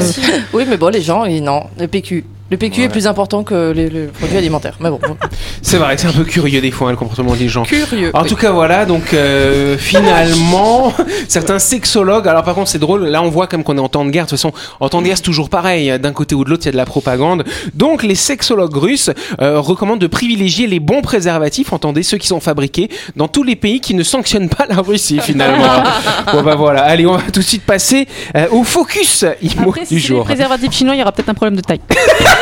Oui, 0.52 0.64
mais 0.68 0.76
bon, 0.76 0.88
les 0.88 1.02
gens, 1.02 1.24
ils, 1.24 1.42
non, 1.42 1.64
le 1.78 1.86
PQ. 1.88 2.24
Le 2.54 2.58
PQ 2.58 2.82
est 2.84 2.88
plus 2.88 3.08
important 3.08 3.42
que 3.42 3.72
les, 3.72 3.90
les 3.90 4.06
produits 4.06 4.36
alimentaires. 4.36 4.76
Mais 4.78 4.88
bon, 4.88 5.00
bon. 5.02 5.16
C'est 5.62 5.76
vrai 5.76 5.96
c'est 5.98 6.06
un 6.06 6.12
peu 6.12 6.22
curieux 6.22 6.60
des 6.60 6.70
fois 6.70 6.86
hein, 6.86 6.90
le 6.92 6.96
comportement 6.96 7.34
des 7.34 7.48
gens. 7.48 7.64
curieux. 7.64 8.12
En 8.14 8.22
oui. 8.22 8.28
tout 8.28 8.36
cas, 8.36 8.52
voilà, 8.52 8.86
donc 8.86 9.12
euh, 9.12 9.76
finalement, 9.78 10.92
certains 11.26 11.58
sexologues, 11.58 12.28
alors 12.28 12.44
par 12.44 12.54
contre 12.54 12.68
c'est 12.68 12.78
drôle, 12.78 13.06
là 13.06 13.22
on 13.22 13.28
voit 13.28 13.48
comme 13.48 13.64
qu'on 13.64 13.76
est 13.76 13.80
en 13.80 13.88
temps 13.88 14.04
de 14.04 14.10
guerre, 14.10 14.26
de 14.26 14.30
toute 14.30 14.38
façon, 14.38 14.52
en 14.78 14.88
temps 14.88 15.00
de 15.00 15.06
guerre 15.06 15.16
c'est 15.16 15.22
toujours 15.24 15.48
pareil, 15.48 15.98
d'un 15.98 16.12
côté 16.12 16.36
ou 16.36 16.44
de 16.44 16.50
l'autre 16.50 16.62
il 16.62 16.66
y 16.66 16.68
a 16.68 16.72
de 16.72 16.76
la 16.76 16.84
propagande. 16.84 17.42
Donc 17.74 18.04
les 18.04 18.14
sexologues 18.14 18.76
russes 18.76 19.10
euh, 19.42 19.58
recommandent 19.58 20.00
de 20.00 20.06
privilégier 20.06 20.68
les 20.68 20.78
bons 20.78 21.02
préservatifs, 21.02 21.72
entendez, 21.72 22.04
ceux 22.04 22.18
qui 22.18 22.28
sont 22.28 22.40
fabriqués 22.40 22.88
dans 23.16 23.26
tous 23.26 23.42
les 23.42 23.56
pays 23.56 23.80
qui 23.80 23.94
ne 23.94 24.04
sanctionnent 24.04 24.48
pas 24.50 24.66
la 24.68 24.76
Russie 24.76 25.18
finalement. 25.20 25.82
bon 26.32 26.42
bah 26.42 26.54
voilà, 26.54 26.84
allez 26.84 27.04
on 27.06 27.16
va 27.16 27.22
tout 27.32 27.40
de 27.40 27.44
suite 27.44 27.64
passer 27.64 28.06
euh, 28.36 28.46
au 28.52 28.62
focus 28.62 29.24
IMO 29.42 29.70
Après, 29.70 29.80
du 29.80 29.86
si 29.86 29.94
c'est 29.94 29.94
les 29.94 30.00
jour. 30.00 30.24
préservatifs 30.24 30.72
chinois, 30.72 30.94
il 30.94 30.98
y 30.98 31.02
aura 31.02 31.10
peut-être 31.12 31.30
un 31.30 31.34
problème 31.34 31.56
de 31.56 31.62
taille. 31.62 31.80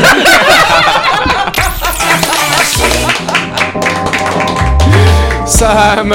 Sam, 5.47 6.15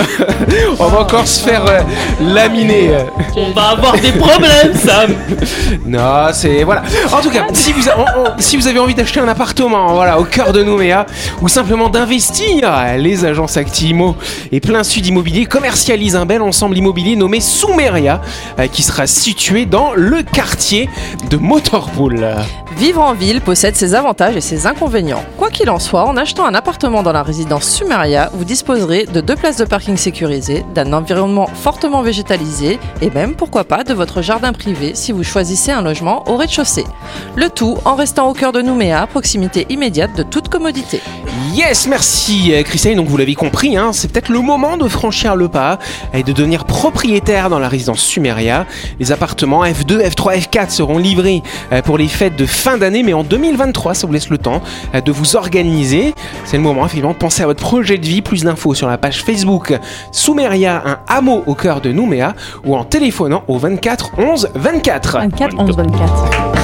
on 0.79 0.87
va 0.87 0.99
encore 1.01 1.27
se 1.27 1.41
faire 1.43 1.63
euh, 1.69 1.81
laminer. 2.21 2.91
On 3.35 3.51
va 3.51 3.69
avoir 3.69 3.93
des 3.93 4.11
problèmes, 4.11 4.73
Sam. 4.73 5.13
Non, 5.85 6.27
c'est 6.33 6.63
voilà. 6.63 6.81
En 7.13 7.21
tout 7.21 7.29
cas, 7.29 7.45
si 7.53 7.71
vous, 7.71 7.87
a- 7.87 7.97
on- 7.97 8.21
on- 8.21 8.31
si 8.39 8.57
vous 8.57 8.67
avez 8.67 8.79
envie 8.79 8.95
d'acheter 8.95 9.19
un 9.19 9.27
appartement, 9.27 9.93
voilà, 9.93 10.19
au 10.19 10.23
cœur 10.23 10.51
de 10.53 10.63
Nouméa, 10.63 11.05
ou 11.41 11.47
simplement 11.47 11.87
d'investir, 11.89 12.69
les 12.97 13.25
agences 13.25 13.57
Actimo 13.57 14.15
et 14.51 14.59
Plein 14.59 14.83
Sud 14.83 15.05
Immobilier 15.05 15.45
commercialisent 15.45 16.15
un 16.15 16.25
bel 16.25 16.41
ensemble 16.41 16.77
immobilier 16.77 17.15
nommé 17.15 17.39
Soumeria, 17.39 18.21
euh, 18.59 18.67
qui 18.67 18.81
sera 18.83 19.07
situé 19.07 19.65
dans 19.65 19.91
le 19.93 20.23
quartier 20.23 20.89
de 21.29 21.37
Motorpool. 21.37 22.27
Vivre 22.77 23.01
en 23.01 23.15
ville 23.15 23.41
possède 23.41 23.75
ses 23.75 23.95
avantages 23.95 24.35
et 24.35 24.41
ses 24.41 24.67
inconvénients. 24.67 25.23
Quoi 25.35 25.49
qu'il 25.49 25.67
en 25.71 25.79
soit, 25.79 26.05
en 26.05 26.15
achetant 26.15 26.45
un 26.45 26.53
appartement 26.53 27.01
dans 27.01 27.11
la 27.11 27.23
résidence 27.23 27.67
Sumeria, 27.67 28.29
vous 28.33 28.45
disposerez 28.45 29.05
de 29.05 29.19
deux 29.19 29.35
places 29.35 29.57
de 29.57 29.65
parking 29.65 29.97
sécurisées, 29.97 30.63
d'un 30.75 30.93
environnement 30.93 31.47
fortement 31.47 32.03
végétalisé 32.03 32.77
et 33.01 33.09
même, 33.09 33.33
pourquoi 33.33 33.63
pas, 33.63 33.83
de 33.83 33.95
votre 33.95 34.21
jardin 34.21 34.53
privé 34.53 34.91
si 34.93 35.11
vous 35.11 35.23
choisissez 35.23 35.71
un 35.71 35.81
logement 35.81 36.29
au 36.29 36.37
rez-de-chaussée. 36.37 36.85
Le 37.35 37.49
tout 37.49 37.79
en 37.83 37.95
restant 37.95 38.29
au 38.29 38.33
cœur 38.33 38.51
de 38.51 38.61
Nouméa, 38.61 39.07
proximité 39.07 39.65
immédiate 39.69 40.15
de 40.15 40.21
toute 40.21 40.47
commodité. 40.47 41.01
Yes, 41.55 41.87
merci 41.87 42.53
euh, 42.53 42.61
Christine. 42.61 42.97
Donc 42.97 43.07
vous 43.07 43.17
l'avez 43.17 43.33
compris, 43.33 43.75
hein, 43.75 43.91
c'est 43.91 44.11
peut-être 44.11 44.29
le 44.29 44.41
moment 44.41 44.77
de 44.77 44.87
franchir 44.87 45.35
le 45.35 45.47
pas 45.47 45.79
et 46.13 46.21
de 46.21 46.31
devenir 46.31 46.65
propriétaire 46.65 47.49
dans 47.49 47.57
la 47.57 47.69
résidence 47.69 48.01
Sumeria. 48.01 48.67
Les 48.99 49.11
appartements 49.11 49.65
F2, 49.65 50.07
F3, 50.09 50.41
F4 50.41 50.69
seront 50.69 50.99
livrés 50.99 51.41
euh, 51.71 51.81
pour 51.81 51.97
les 51.97 52.07
fêtes 52.07 52.35
de 52.35 52.45
fin 52.45 52.66
d'année, 52.75 53.03
mais 53.03 53.13
en 53.13 53.23
2023, 53.23 53.93
ça 53.93 54.05
vous 54.05 54.11
laisse 54.11 54.29
le 54.29 54.37
temps 54.37 54.61
euh, 54.93 54.99
de 54.99 55.11
vous 55.13 55.37
organiser. 55.37 56.13
C'est 56.43 56.57
le 56.57 56.63
moment 56.63 56.85
effectivement 56.85 57.13
de 57.13 57.17
penser 57.17 57.43
à 57.43 57.45
votre 57.45 57.61
projet 57.61 57.97
de 57.97 58.05
vie. 58.05 58.21
Plus 58.21 58.43
d'infos 58.43 58.73
sur 58.73 58.89
la 58.89 58.97
page 58.97 59.23
Facebook 59.23 59.73
Sumeria, 60.11 60.83
un 60.85 60.97
hameau 61.07 61.43
au 61.45 61.55
cœur 61.55 61.79
de 61.79 61.93
Nouméa, 61.93 62.33
ou 62.65 62.75
en 62.75 62.83
téléphonant 62.83 63.43
au 63.47 63.57
24 63.57 64.11
11 64.17 64.49
24. 64.55 65.19
24, 65.19 65.59
11, 65.59 65.77
24. 65.77 66.57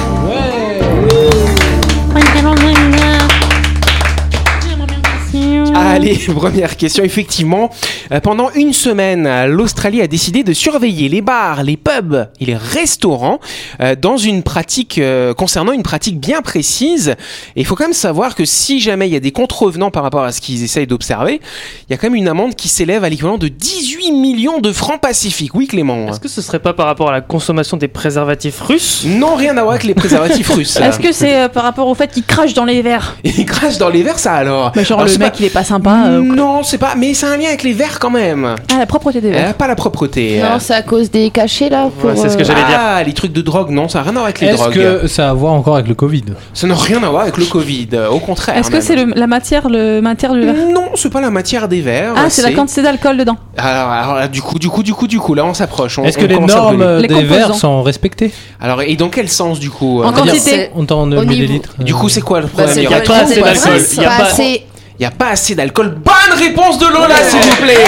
Allez, 5.74 6.16
première 6.36 6.76
question. 6.76 7.02
Effectivement, 7.02 7.70
euh, 8.12 8.20
pendant 8.20 8.50
une 8.54 8.72
semaine, 8.72 9.46
l'Australie 9.46 10.00
a 10.02 10.06
décidé 10.06 10.44
de 10.44 10.52
surveiller 10.52 11.08
les 11.08 11.20
bars, 11.20 11.62
les 11.64 11.76
pubs 11.76 12.28
et 12.40 12.44
les 12.44 12.56
restaurants 12.56 13.40
euh, 13.80 13.96
dans 14.00 14.16
une 14.16 14.42
pratique 14.44 14.98
euh, 14.98 15.34
concernant 15.34 15.72
une 15.72 15.82
pratique 15.82 16.20
bien 16.20 16.42
précise. 16.42 17.16
Et 17.56 17.60
il 17.60 17.66
faut 17.66 17.74
quand 17.74 17.84
même 17.84 17.92
savoir 17.92 18.34
que 18.36 18.44
si 18.44 18.80
jamais 18.80 19.08
il 19.08 19.12
y 19.12 19.16
a 19.16 19.20
des 19.20 19.32
contrevenants 19.32 19.90
par 19.90 20.04
rapport 20.04 20.22
à 20.22 20.30
ce 20.32 20.40
qu'ils 20.40 20.62
essayent 20.62 20.86
d'observer, 20.86 21.40
il 21.88 21.92
y 21.92 21.94
a 21.94 21.96
quand 21.96 22.06
même 22.08 22.14
une 22.16 22.28
amende 22.28 22.54
qui 22.54 22.68
s'élève 22.68 23.02
à 23.02 23.08
l'équivalent 23.08 23.38
de 23.38 23.48
18 23.48 24.12
millions 24.12 24.60
de 24.60 24.72
francs 24.72 25.00
pacifiques. 25.00 25.54
Oui, 25.54 25.66
Clément. 25.66 26.08
Est-ce 26.08 26.20
que 26.20 26.28
ce 26.28 26.40
serait 26.40 26.60
pas 26.60 26.72
par 26.72 26.86
rapport 26.86 27.08
à 27.08 27.12
la 27.12 27.20
consommation 27.20 27.76
des 27.76 27.88
préservatifs 27.88 28.60
russes? 28.60 29.02
Non, 29.06 29.34
rien 29.34 29.56
à 29.56 29.62
voir 29.62 29.72
avec 29.74 29.84
les 29.84 29.94
préservatifs 29.94 30.50
russes. 30.54 30.76
Est-ce 30.76 31.00
que 31.00 31.10
c'est 31.12 31.34
euh, 31.42 31.48
par 31.48 31.64
rapport 31.64 31.88
au 31.88 31.94
fait 31.94 32.12
qu'il 32.12 32.24
crache 32.24 32.54
dans 32.54 32.64
les 32.64 32.80
verres? 32.82 33.16
Ils 33.24 33.44
crachent 33.44 33.78
dans 33.78 33.88
les 33.88 34.02
verres, 34.04 34.18
ça 34.20 34.34
alors 34.34 34.70
Bah, 34.72 34.82
Genre 34.84 35.00
Alors, 35.00 35.12
le 35.12 35.18
mec 35.18 35.32
pas- 35.32 35.38
il 35.40 35.44
est 35.46 35.50
pas 35.50 35.63
sympa. 35.64 36.04
euh, 36.08 36.20
Non, 36.20 36.62
c'est 36.62 36.78
pas. 36.78 36.94
Mais 36.96 37.14
c'est 37.14 37.26
un 37.26 37.36
lien 37.36 37.48
avec 37.48 37.62
les 37.62 37.72
verres 37.72 37.98
quand 37.98 38.10
même. 38.10 38.54
Ah, 38.72 38.78
la 38.78 38.86
propreté 38.86 39.20
des 39.20 39.30
verres. 39.30 39.48
Euh, 39.50 39.52
pas 39.52 39.66
la 39.66 39.74
propreté. 39.74 40.40
Non, 40.42 40.58
c'est 40.60 40.74
à 40.74 40.82
cause 40.82 41.10
des 41.10 41.30
cachets 41.30 41.68
là. 41.68 41.88
Pour, 41.98 42.10
Ouais, 42.10 42.16
c'est 42.16 42.28
ce 42.28 42.36
que 42.36 42.42
euh, 42.42 42.44
j'allais 42.44 42.64
dire. 42.64 42.78
Ah, 42.78 43.02
les 43.02 43.12
trucs 43.12 43.32
de 43.32 43.40
drogue, 43.42 43.70
non, 43.70 43.88
ça 43.88 43.98
n'a 43.98 44.02
rien 44.04 44.10
à 44.12 44.14
voir 44.14 44.24
avec 44.26 44.40
les 44.40 44.48
Est-ce 44.48 44.56
drogues. 44.56 44.74
que 44.74 45.06
ça 45.06 45.28
a 45.28 45.30
à 45.30 45.34
voir 45.34 45.52
encore 45.54 45.74
avec 45.74 45.88
le 45.88 45.94
Covid? 45.94 46.24
Ça 46.52 46.66
n'a 46.66 46.74
rien 46.74 47.02
à 47.02 47.08
voir 47.08 47.22
avec 47.22 47.36
le 47.38 47.44
Covid, 47.46 47.88
euh, 47.94 48.08
au 48.10 48.18
contraire. 48.20 48.56
Est-ce 48.58 48.70
que 48.70 48.80
c'est 48.80 48.96
le- 48.96 49.12
la 49.16 49.26
matière, 49.26 49.68
le 49.68 50.00
matière 50.00 50.32
du 50.34 50.40
verre? 50.40 50.54
Non, 50.72 50.84
c'est 50.94 51.10
pas 51.12 51.20
la 51.20 51.30
matière 51.30 51.66
des 51.68 51.80
verres. 51.80 52.12
Ah, 52.16 52.28
c'est 52.28 52.42
la 52.42 52.52
quantité 52.52 52.82
d'alcool 52.82 53.16
dedans. 53.16 53.36
Alors, 53.56 53.90
alors 53.90 54.14
là, 54.16 54.28
du 54.28 54.42
coup, 54.42 54.58
du 54.58 54.68
coup, 54.68 54.82
du 54.82 54.92
coup, 54.94 55.06
du 55.06 55.18
coup, 55.18 55.34
là, 55.34 55.44
on 55.44 55.54
s'approche. 55.54 55.98
on- 55.98 56.04
Est-ce 56.04 56.18
on 56.18 56.22
que 56.22 56.26
les 56.26 56.34
commence 56.34 56.52
à 56.52 56.56
normes. 56.56 56.96
Les 56.98 57.08
des 57.08 57.14
composants. 57.14 57.34
verres 57.34 57.54
sont 57.54 57.82
respectées? 57.82 58.32
Alors, 58.60 58.82
et 58.82 58.94
dans 58.96 59.08
quel 59.08 59.28
sens, 59.28 59.58
du 59.60 59.70
coup 59.70 60.02
En 60.02 60.08
euh, 60.08 60.12
quantité. 60.12 60.70
On 60.74 60.84
t'en 60.84 61.02
Au 61.02 61.06
niveau- 61.06 61.22
millilitres 61.24 61.74
Du 61.78 61.94
coup, 61.94 62.08
c'est 62.08 62.20
quoi 62.20 62.40
le 62.40 62.46
Bah, 62.46 62.50
problème 62.64 62.74
c'est 62.74 62.82
Il 62.82 62.90
y 62.90 62.94
a- 62.94 63.00
pas 63.00 63.16
assez 63.18 63.34
c'est 63.34 63.40
pas 63.40 63.46
d'alcool. 63.54 63.80
ça, 63.80 63.94
Il 63.96 64.02
y 64.02 64.04
a 64.04 64.08
pas 64.10 64.16
pas. 64.16 64.24
assez. 64.24 64.66
Il 64.98 65.02
y 65.02 65.06
a 65.06 65.10
pas 65.10 65.30
assez 65.30 65.54
d'alcool. 65.54 65.96
Bonne 65.96 66.38
réponse 66.38 66.78
de 66.78 66.86
Lola, 66.86 67.16
s'il 67.28 67.40
vous 67.40 67.56
plaît 67.56 67.84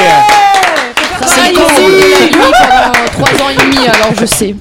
C'est 1.26 1.52
le 1.52 1.56
cours 1.56 1.70
de 1.70 1.82
la 1.82 2.18
nuit 2.18 2.30
pendant 2.32 3.26
3 3.26 3.44
ans 3.44 3.50
et 3.50 3.56
demi, 3.56 3.86
alors 3.86 4.12
je 4.18 4.26
sais. 4.26 4.54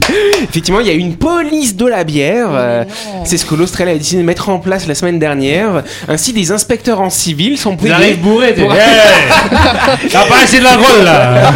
Effectivement, 0.50 0.80
il 0.80 0.88
y 0.88 0.90
a 0.90 0.94
une 0.94 1.16
police 1.16 1.76
de 1.76 1.86
la 1.86 2.04
bière. 2.04 2.50
euh, 2.52 2.84
c'est 3.24 3.38
ce 3.38 3.46
que 3.46 3.56
l'Australie 3.56 3.92
a 3.92 3.98
décidé 3.98 4.22
de 4.22 4.26
mettre 4.28 4.50
en 4.50 4.60
place 4.60 4.88
la 4.88 4.96
semaine 4.96 5.20
dernière. 5.20 5.84
Ainsi, 6.08 6.34
des 6.34 6.52
inspecteurs 6.52 7.02
en 7.02 7.10
civil 7.10 7.58
sont 7.58 7.76
payés. 7.76 8.14
bourrés, 8.16 8.54
Pour- 8.54 8.74
T'as 10.12 10.26
pas 10.28 10.44
assez 10.44 10.60
de 10.60 10.64
l'alcool 10.64 11.04
là 11.04 11.52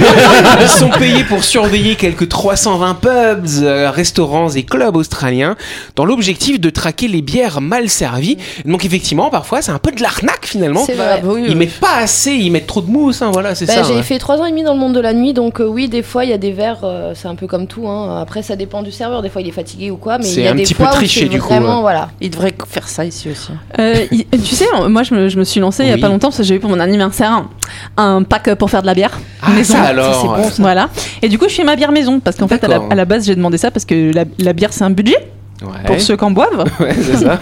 Ils 0.62 0.68
sont 0.68 0.90
payés 0.90 1.24
pour 1.24 1.44
surveiller 1.44 1.96
quelques 1.96 2.28
320 2.30 2.96
pubs, 2.96 3.48
euh, 3.62 3.92
restaurants 3.92 4.50
et 4.50 4.64
clubs 4.64 4.96
australiens 4.96 5.56
dans 5.96 6.06
l'objectif 6.06 6.60
de 6.60 6.70
traquer 6.70 7.08
les 7.08 7.22
bières 7.22 7.62
mal 7.62 7.90
servies. 7.90 8.38
Donc 8.66 8.86
effectivement, 8.86 9.30
parfois, 9.30 9.62
c'est 9.62 9.72
un 9.72 9.80
peu 9.80 9.92
de 9.92 10.02
l'arnaque 10.02 10.46
finalement. 10.46 10.84
C'est 10.86 10.94
vrai. 10.94 11.22
oui, 11.24 11.42
Ils 11.46 11.50
oui. 11.50 11.56
mettent 11.56 11.80
pas 11.80 11.98
assez, 11.98 12.32
ils 12.32 12.52
mettent 12.52 12.68
trop 12.68 12.82
de 12.82 12.90
mousse, 12.90 13.22
hein, 13.22 13.30
voilà, 13.32 13.56
c'est 13.56 13.66
Bah, 13.66 13.76
ça. 13.76 13.84
j'ai 13.84 13.96
ouais. 13.96 14.04
fait 14.04 14.20
3 14.20 14.38
ans 14.40 14.46
et 14.46 14.50
demi 14.52 14.64
dans 14.64 14.74
le 14.74 14.80
monde 14.80 14.94
de 14.94 15.00
la 15.00 15.14
nuit, 15.14 15.34
donc 15.34 15.60
euh, 15.62 15.66
oui, 15.66 15.88
des 15.90 16.04
fois 16.04 16.24
il 16.24 16.30
y 16.30 16.34
a 16.34 16.38
des 16.38 16.52
verres, 16.52 16.80
euh, 16.84 17.14
c'est 17.16 17.28
un 17.28 17.36
peu 17.36 17.48
comme 17.48 17.68
tout. 17.68 17.88
Hein. 17.88 18.20
Après, 18.22 18.42
ça 18.44 18.56
dépend 18.56 18.79
du 18.84 18.92
serveur. 18.92 19.22
Des 19.22 19.30
fois, 19.30 19.42
il 19.42 19.48
est 19.48 19.52
fatigué 19.52 19.92
ou 19.92 19.98
quoi, 19.98 20.18
mais 20.18 20.24
C'est 20.26 20.42
il 20.42 20.44
y 20.44 20.48
a 20.48 20.52
un 20.52 20.56
des 20.56 20.64
petit 20.64 20.74
peu 20.74 20.84
fois 20.84 20.94
triché, 20.94 21.28
du 21.28 21.40
coup, 21.42 21.48
vraiment, 21.48 21.76
ouais. 21.78 21.82
voilà. 21.82 22.10
Ils 22.22 22.30
devraient 22.30 22.54
faire 22.68 22.88
ça 22.88 23.06
ici 23.06 23.30
aussi. 23.30 23.52
Euh, 23.80 24.06
il- 24.12 24.26
tu 24.26 24.56
sais, 24.56 24.66
moi 24.88 25.04
je 25.04 25.14
me, 25.14 25.30
je 25.30 25.38
me 25.38 25.44
suis 25.44 25.60
lancée 25.60 25.84
il 25.84 25.90
y 25.90 25.94
a 25.94 25.98
pas 25.98 26.08
longtemps 26.08 26.28
parce 26.30 26.38
que 26.38 26.44
j'ai 26.44 26.56
eu 26.56 26.60
pour 26.60 26.70
mon 26.70 26.80
anniversaire 26.80 27.32
un, 27.32 27.50
un 27.98 28.24
pack 28.24 28.56
pour 28.56 28.70
faire 28.70 28.82
de 28.82 28.88
la 28.88 28.94
bière. 28.94 29.20
Ah, 29.42 29.52
maison. 29.52 29.74
ça 29.76 29.82
alors. 29.84 30.22
c'est 30.22 30.28
bon, 30.44 30.50
ça. 30.50 30.62
Voilà. 30.62 30.90
Et 31.22 31.30
du 31.30 31.38
coup, 31.40 31.46
je 31.50 31.56
fais 31.56 31.64
ma 31.64 31.76
bière 31.76 31.92
maison 31.92 32.20
parce 32.20 32.36
qu'en 32.38 32.48
fait, 32.48 32.64
à 32.64 32.68
la, 32.68 32.76
D'accord. 32.76 32.92
à 32.92 32.96
la 32.96 33.06
base, 33.06 33.26
j'ai 33.26 33.36
demandé 33.36 33.58
ça 33.58 33.72
parce 33.72 33.86
que 33.86 34.12
la, 34.14 34.26
la 34.40 34.54
bière 34.54 34.74
c'est 34.74 34.84
un 34.84 34.90
budget. 34.90 35.18
Ouais. 35.62 35.84
pour 35.86 36.00
ceux 36.00 36.16
qui 36.16 36.24
en 36.24 36.32
boivent. 36.32 36.64
Ouais, 36.80 36.94
c'est 36.96 37.18
ça. 37.18 37.40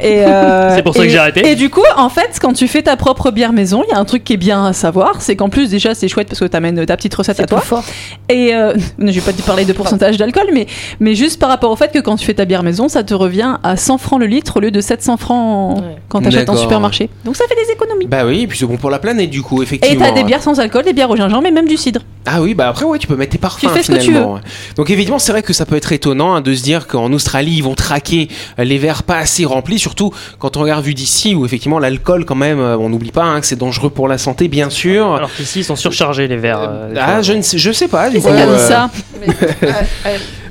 Et, 0.00 0.24
euh, 0.24 0.76
C'est 0.76 0.82
pour 0.82 0.94
ça 0.94 1.00
que 1.02 1.06
et- 1.06 1.10
j'ai 1.10 1.18
arrêté. 1.18 1.48
Et 1.50 1.56
du 1.56 1.70
coup, 1.70 1.82
en 1.96 2.08
fait, 2.08 2.38
quand 2.40 2.52
tu 2.52 2.68
fais 2.68 2.82
ta 2.82 2.96
propre 2.96 3.30
bière 3.32 3.52
maison, 3.52 3.82
il 3.88 3.90
y 3.90 3.94
a 3.94 3.98
un 3.98 4.04
truc 4.04 4.22
qui 4.22 4.34
est 4.34 4.36
bien 4.38 4.64
à 4.66 4.72
savoir, 4.72 5.20
c'est 5.20 5.34
qu'en 5.34 5.48
plus 5.48 5.68
déjà 5.70 5.94
c'est 5.94 6.06
chouette 6.06 6.28
parce 6.28 6.38
que 6.38 6.44
tu 6.44 6.56
amènes 6.56 6.86
ta 6.86 6.96
petite 6.96 7.14
recette 7.14 7.40
à 7.40 7.46
toi. 7.46 7.60
fort. 7.60 7.82
Et 8.28 8.54
euh, 8.54 8.74
je 9.00 9.06
vais 9.10 9.20
pas 9.20 9.32
te 9.32 9.42
parler 9.42 9.64
de 9.64 9.72
pourcentage 9.72 10.16
d'alcool, 10.18 10.46
mais, 10.54 10.66
mais 11.00 11.14
juste 11.16 11.40
par 11.40 11.48
rapport 11.48 11.70
au 11.72 11.76
fait 11.76 11.90
que 11.92 11.98
quand 11.98 12.14
tu 12.16 12.24
fais 12.26 12.34
ta 12.34 12.44
bière 12.44 12.62
maison, 12.62 12.88
ça 12.88 13.02
te 13.02 13.12
revient 13.14 13.56
à 13.64 13.76
100 13.76 13.98
francs 13.98 14.20
le 14.20 14.26
litre 14.26 14.58
au 14.58 14.60
lieu 14.60 14.70
de 14.70 14.80
700 14.80 15.16
francs 15.16 15.78
Ouais. 15.78 15.96
quand 16.08 16.20
tu 16.20 16.28
achètes 16.28 16.48
en 16.50 16.56
supermarché. 16.56 17.10
Donc 17.24 17.34
ça 17.36 17.44
fait 17.48 17.56
des 17.56 17.72
économies. 17.72 18.06
Bah 18.06 18.24
oui, 18.24 18.42
et 18.42 18.46
puis 18.46 18.56
c'est 18.56 18.66
bon 18.66 18.76
pour 18.76 18.90
la 18.90 18.98
planète 19.00 19.30
du 19.30 19.42
coup, 19.42 19.60
Et 19.60 19.64
effectivement. 19.64 20.04
t'as 20.04 20.12
des 20.12 20.22
bières 20.24 20.42
sans 20.42 20.60
alcool, 20.60 20.84
des 20.84 20.92
bières 20.92 21.10
au 21.10 21.16
gingembre 21.16 21.46
et 21.46 21.50
même 21.50 21.66
du 21.66 21.76
cidre. 21.76 22.00
Ah 22.30 22.42
oui, 22.42 22.54
bah 22.54 22.68
après, 22.68 22.84
ouais, 22.84 22.98
tu 22.98 23.06
peux 23.06 23.16
mettre 23.16 23.32
tes 23.32 23.38
parfums 23.38 23.60
Tu 23.60 23.68
fais 23.68 23.82
ce 23.82 23.90
que 23.90 23.96
tu 23.96 24.08
finalement. 24.08 24.38
Donc 24.76 24.90
évidemment, 24.90 25.18
c'est 25.18 25.32
vrai 25.32 25.42
que 25.42 25.52
ça 25.52 25.64
peut 25.64 25.76
être 25.76 25.92
étonnant 25.92 26.34
hein, 26.34 26.40
de 26.42 26.54
se 26.54 26.62
dire 26.62 26.86
qu'en 26.86 27.12
Australie, 27.12 27.54
ils 27.56 27.62
vont 27.62 27.74
traquer 27.74 28.28
euh, 28.58 28.64
les 28.64 28.76
verres 28.76 29.02
pas 29.02 29.16
assez 29.16 29.44
remplis, 29.44 29.78
surtout 29.78 30.12
quand 30.38 30.56
on 30.56 30.60
regarde 30.60 30.84
vu 30.84 30.94
d'ici, 30.94 31.34
où 31.34 31.46
effectivement 31.46 31.78
l'alcool, 31.78 32.24
quand 32.24 32.34
même, 32.34 32.60
euh, 32.60 32.76
on 32.76 32.90
n'oublie 32.90 33.12
pas 33.12 33.24
hein, 33.24 33.40
que 33.40 33.46
c'est 33.46 33.56
dangereux 33.56 33.90
pour 33.90 34.08
la 34.08 34.18
santé, 34.18 34.48
bien 34.48 34.68
sûr. 34.68 35.14
Alors 35.14 35.32
qu'ici, 35.34 35.60
ils 35.60 35.64
sont 35.64 35.76
surchargés, 35.76 36.28
les 36.28 36.36
verres. 36.36 36.60
euh, 36.60 36.94
ah, 36.98 37.22
je 37.22 37.32
ne 37.32 37.42
sais, 37.42 37.56
je 37.58 37.72
sais 37.72 37.88
pas. 37.88 38.10
du 38.10 38.20
coup, 38.20 38.28
euh, 38.28 38.68
ça 38.68 38.90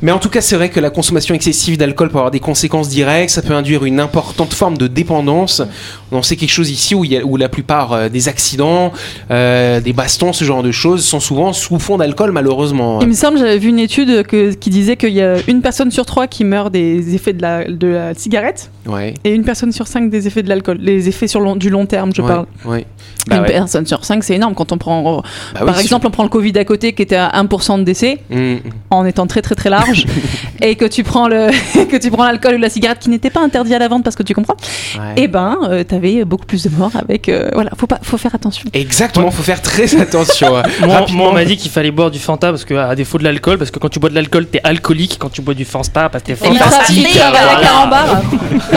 Mais 0.01 0.11
en 0.11 0.19
tout 0.19 0.29
cas, 0.29 0.41
c'est 0.41 0.55
vrai 0.55 0.69
que 0.69 0.79
la 0.79 0.91
consommation 0.91 1.33
excessive 1.33 1.77
d'alcool 1.77 2.09
peut 2.09 2.17
avoir 2.17 2.31
des 2.31 2.39
conséquences 2.39 2.87
directes. 2.87 3.31
Ça 3.31 3.41
peut 3.41 3.55
induire 3.55 3.83
une 3.83 3.99
importante 3.99 4.53
forme 4.53 4.77
de 4.77 4.87
dépendance. 4.87 5.63
On 6.11 6.21
sait 6.21 6.35
quelque 6.35 6.51
chose 6.51 6.69
ici 6.69 6.93
où, 6.93 7.03
il 7.03 7.13
y 7.13 7.17
a, 7.17 7.25
où 7.25 7.35
la 7.35 7.49
plupart 7.49 8.09
des 8.09 8.27
accidents, 8.27 8.93
euh, 9.31 9.79
des 9.81 9.93
bastons, 9.93 10.33
ce 10.33 10.45
genre 10.45 10.63
de 10.63 10.71
choses, 10.71 11.03
sont 11.03 11.19
souvent 11.19 11.51
sous 11.53 11.66
fond 11.79 11.97
d'alcool, 11.97 12.31
malheureusement. 12.31 12.99
Il 13.01 13.07
me 13.07 13.13
semble, 13.13 13.37
j'avais 13.37 13.57
vu 13.57 13.69
une 13.69 13.79
étude 13.79 14.25
qui 14.25 14.69
disait 14.69 14.95
qu'il 14.95 15.13
y 15.13 15.21
a 15.21 15.35
une 15.47 15.61
personne 15.61 15.91
sur 15.91 16.05
trois 16.05 16.27
qui 16.27 16.43
meurt 16.43 16.71
des 16.71 17.15
effets 17.15 17.33
de 17.33 17.41
la, 17.41 17.65
de 17.65 17.87
la 17.87 18.13
cigarette 18.13 18.71
Ouais. 18.87 19.13
et 19.23 19.31
une 19.33 19.43
personne 19.43 19.71
sur 19.71 19.87
cinq 19.87 20.09
des 20.09 20.27
effets 20.27 20.43
de 20.43 20.49
l'alcool. 20.49 20.77
Les 20.79 21.07
effets 21.09 21.27
sur 21.27 21.39
long- 21.39 21.55
du 21.55 21.69
long 21.69 21.85
terme, 21.85 22.11
je 22.15 22.21
ouais, 22.21 22.27
parle. 22.27 22.45
ouais. 22.65 22.85
une 23.29 23.35
Bah 23.37 23.41
ouais. 23.41 23.47
personne 23.51 23.85
sur 23.85 24.05
cinq, 24.05 24.23
c'est 24.23 24.35
énorme 24.35 24.55
quand 24.55 24.71
on 24.71 24.77
prend. 24.77 25.03
Bah 25.03 25.21
oui, 25.59 25.65
par 25.65 25.79
exemple, 25.79 26.07
on 26.07 26.11
prend 26.11 26.23
le 26.23 26.29
Covid 26.29 26.57
à 26.57 26.63
côté 26.65 26.93
qui 26.93 27.01
était 27.01 27.17
à 27.17 27.29
1% 27.35 27.77
de 27.79 27.83
décès 27.83 28.19
Mm. 28.29 28.55
en 28.89 29.05
étant 29.05 29.27
très 29.27 29.41
très 29.41 29.55
très 29.55 29.69
large 29.69 30.05
et 30.61 30.75
que 30.75 30.85
tu 30.85 31.03
prends 31.03 31.27
le 31.27 31.49
que 31.91 31.97
tu 31.97 32.09
prends 32.09 32.23
l'alcool 32.25 32.55
ou 32.55 32.59
la 32.59 32.69
cigarette 32.69 32.99
qui 32.99 33.09
n'était 33.09 33.29
pas 33.29 33.41
interdit 33.41 33.73
à 33.75 33.79
la 33.79 33.87
vente 33.89 34.03
parce 34.03 34.15
que 34.15 34.23
tu 34.23 34.33
comprends 34.33 34.55
Ouais. 34.97 35.23
et 35.23 35.27
ben 35.27 35.57
euh, 35.69 35.83
t'avais 35.83 36.23
beaucoup 36.25 36.45
plus 36.45 36.63
de 36.63 36.69
morts 36.69 36.91
avec 36.95 37.27
euh, 37.29 37.49
voilà 37.53 37.71
faut 37.77 37.87
pas 37.87 37.99
faut 38.01 38.17
faire 38.17 38.33
attention 38.33 38.63
Exactement, 38.73 39.29
faut 39.31 39.43
faire 39.43 39.61
très 39.61 39.99
attention. 39.99 40.49
Moi, 40.51 40.63
Rapidement. 40.93 41.23
moi, 41.23 41.29
on 41.31 41.33
m'a 41.33 41.45
dit 41.45 41.57
qu'il 41.57 41.69
fallait 41.71 41.91
boire 41.91 42.11
du 42.11 42.19
Fanta 42.19 42.49
parce 42.51 42.63
que 42.65 42.73
à 42.73 42.95
défaut 42.95 43.17
de 43.17 43.23
l'alcool, 43.23 43.57
parce 43.57 43.71
que 43.71 43.79
quand 43.79 43.89
tu 43.89 43.99
bois 43.99 44.09
de 44.09 44.15
l'alcool, 44.15 44.45
t'es 44.47 44.61
alcoolique. 44.63 45.17
Quand 45.19 45.29
tu 45.29 45.41
bois 45.41 45.53
du 45.53 45.65
Fanta, 45.65 46.09
parce 46.09 46.23
que 46.23 46.31
t'es 46.33 46.37
il 46.49 46.57
fantastique. 46.57 47.07
il 47.15 48.76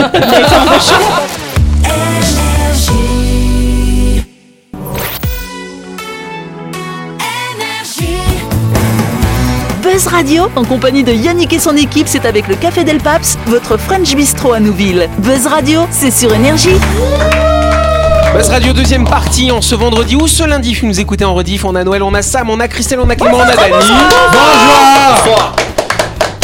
Buzz 9.81 10.07
Radio, 10.07 10.43
en 10.55 10.63
compagnie 10.63 11.03
de 11.03 11.11
Yannick 11.11 11.53
et 11.53 11.59
son 11.59 11.75
équipe, 11.75 12.07
c'est 12.07 12.25
avec 12.25 12.47
le 12.47 12.55
Café 12.55 12.83
Del 12.83 12.97
Paps, 12.99 13.37
votre 13.47 13.77
French 13.77 14.15
Bistro 14.15 14.53
à 14.53 14.59
Nouville. 14.59 15.09
Buzz 15.19 15.45
Radio, 15.47 15.81
c'est 15.91 16.11
sur 16.11 16.33
Énergie. 16.33 16.79
Buzz 18.33 18.49
Radio 18.49 18.73
deuxième 18.73 19.05
partie 19.05 19.51
en 19.51 19.61
ce 19.61 19.75
vendredi 19.75 20.15
ou 20.15 20.27
ce 20.27 20.43
lundi. 20.43 20.73
Si 20.73 20.81
vous 20.81 20.87
nous 20.87 20.99
écoutez 20.99 21.25
en 21.25 21.33
rediff, 21.33 21.65
on 21.65 21.75
a 21.75 21.83
Noël, 21.83 22.01
on 22.01 22.13
a 22.13 22.21
Sam, 22.21 22.49
on 22.49 22.59
a 22.59 22.67
Christelle, 22.67 22.99
on 22.99 23.09
a 23.09 23.15
Clément, 23.15 23.37
on 23.37 23.41
a 23.41 23.55
Dani. 23.55 23.73
Bonjour. 25.25 25.70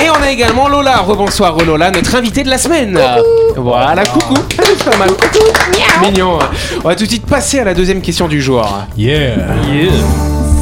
Et 0.04 0.10
on 0.10 0.22
a 0.22 0.32
également 0.32 0.68
Lola. 0.68 0.98
Rebonsoir 0.98 1.58
Lola, 1.58 1.92
notre 1.92 2.16
invitée 2.16 2.44
de 2.44 2.50
la 2.50 2.58
semaine. 2.58 3.00
Voilà, 3.56 4.04
coucou. 4.06 4.36
C'est 4.78 4.90
pas 4.90 4.98
mal. 4.98 5.10
Mignon. 6.02 6.40
On 6.84 6.88
va 6.88 6.96
tout 6.96 7.04
de 7.04 7.10
suite 7.10 7.26
passer 7.26 7.60
à 7.60 7.64
la 7.64 7.74
deuxième 7.74 8.02
question 8.02 8.28
du 8.28 8.42
jour. 8.42 8.68
Yeah. 8.98 9.36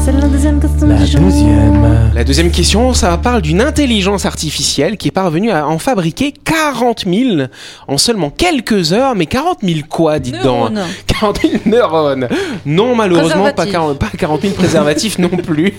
C'est 0.05 0.12
la 0.12 0.27
deuxième 0.27 0.59
question 0.59 0.88
La 0.88 0.95
deuxième. 0.97 2.09
La 2.13 2.24
deuxième 2.24 2.51
question, 2.51 2.93
ça 2.93 3.17
parle 3.17 3.41
d'une 3.41 3.59
intelligence 3.62 4.25
artificielle 4.25 4.97
qui 4.97 5.07
est 5.07 5.12
parvenue 5.12 5.50
à 5.51 5.67
en 5.67 5.79
fabriquer 5.79 6.31
40 6.43 7.05
000 7.12 7.47
en 7.88 7.97
seulement 7.97 8.29
quelques 8.29 8.93
heures. 8.93 9.15
Mais 9.15 9.25
40 9.25 9.59
000 9.63 9.79
quoi, 9.89 10.19
dites 10.19 10.35
donc 10.43 10.71
Neurones. 10.71 10.79
40 11.07 11.39
000 11.41 11.53
neurones. 11.65 12.27
Non, 12.65 12.95
malheureusement, 12.95 13.45
pas 13.45 13.65
Préservatifs. 13.65 13.71
40, 13.71 14.00
pas 14.00 14.07
40 14.17 14.41
000 14.41 14.53
préservatifs 14.53 15.17
non 15.19 15.29
plus. 15.29 15.74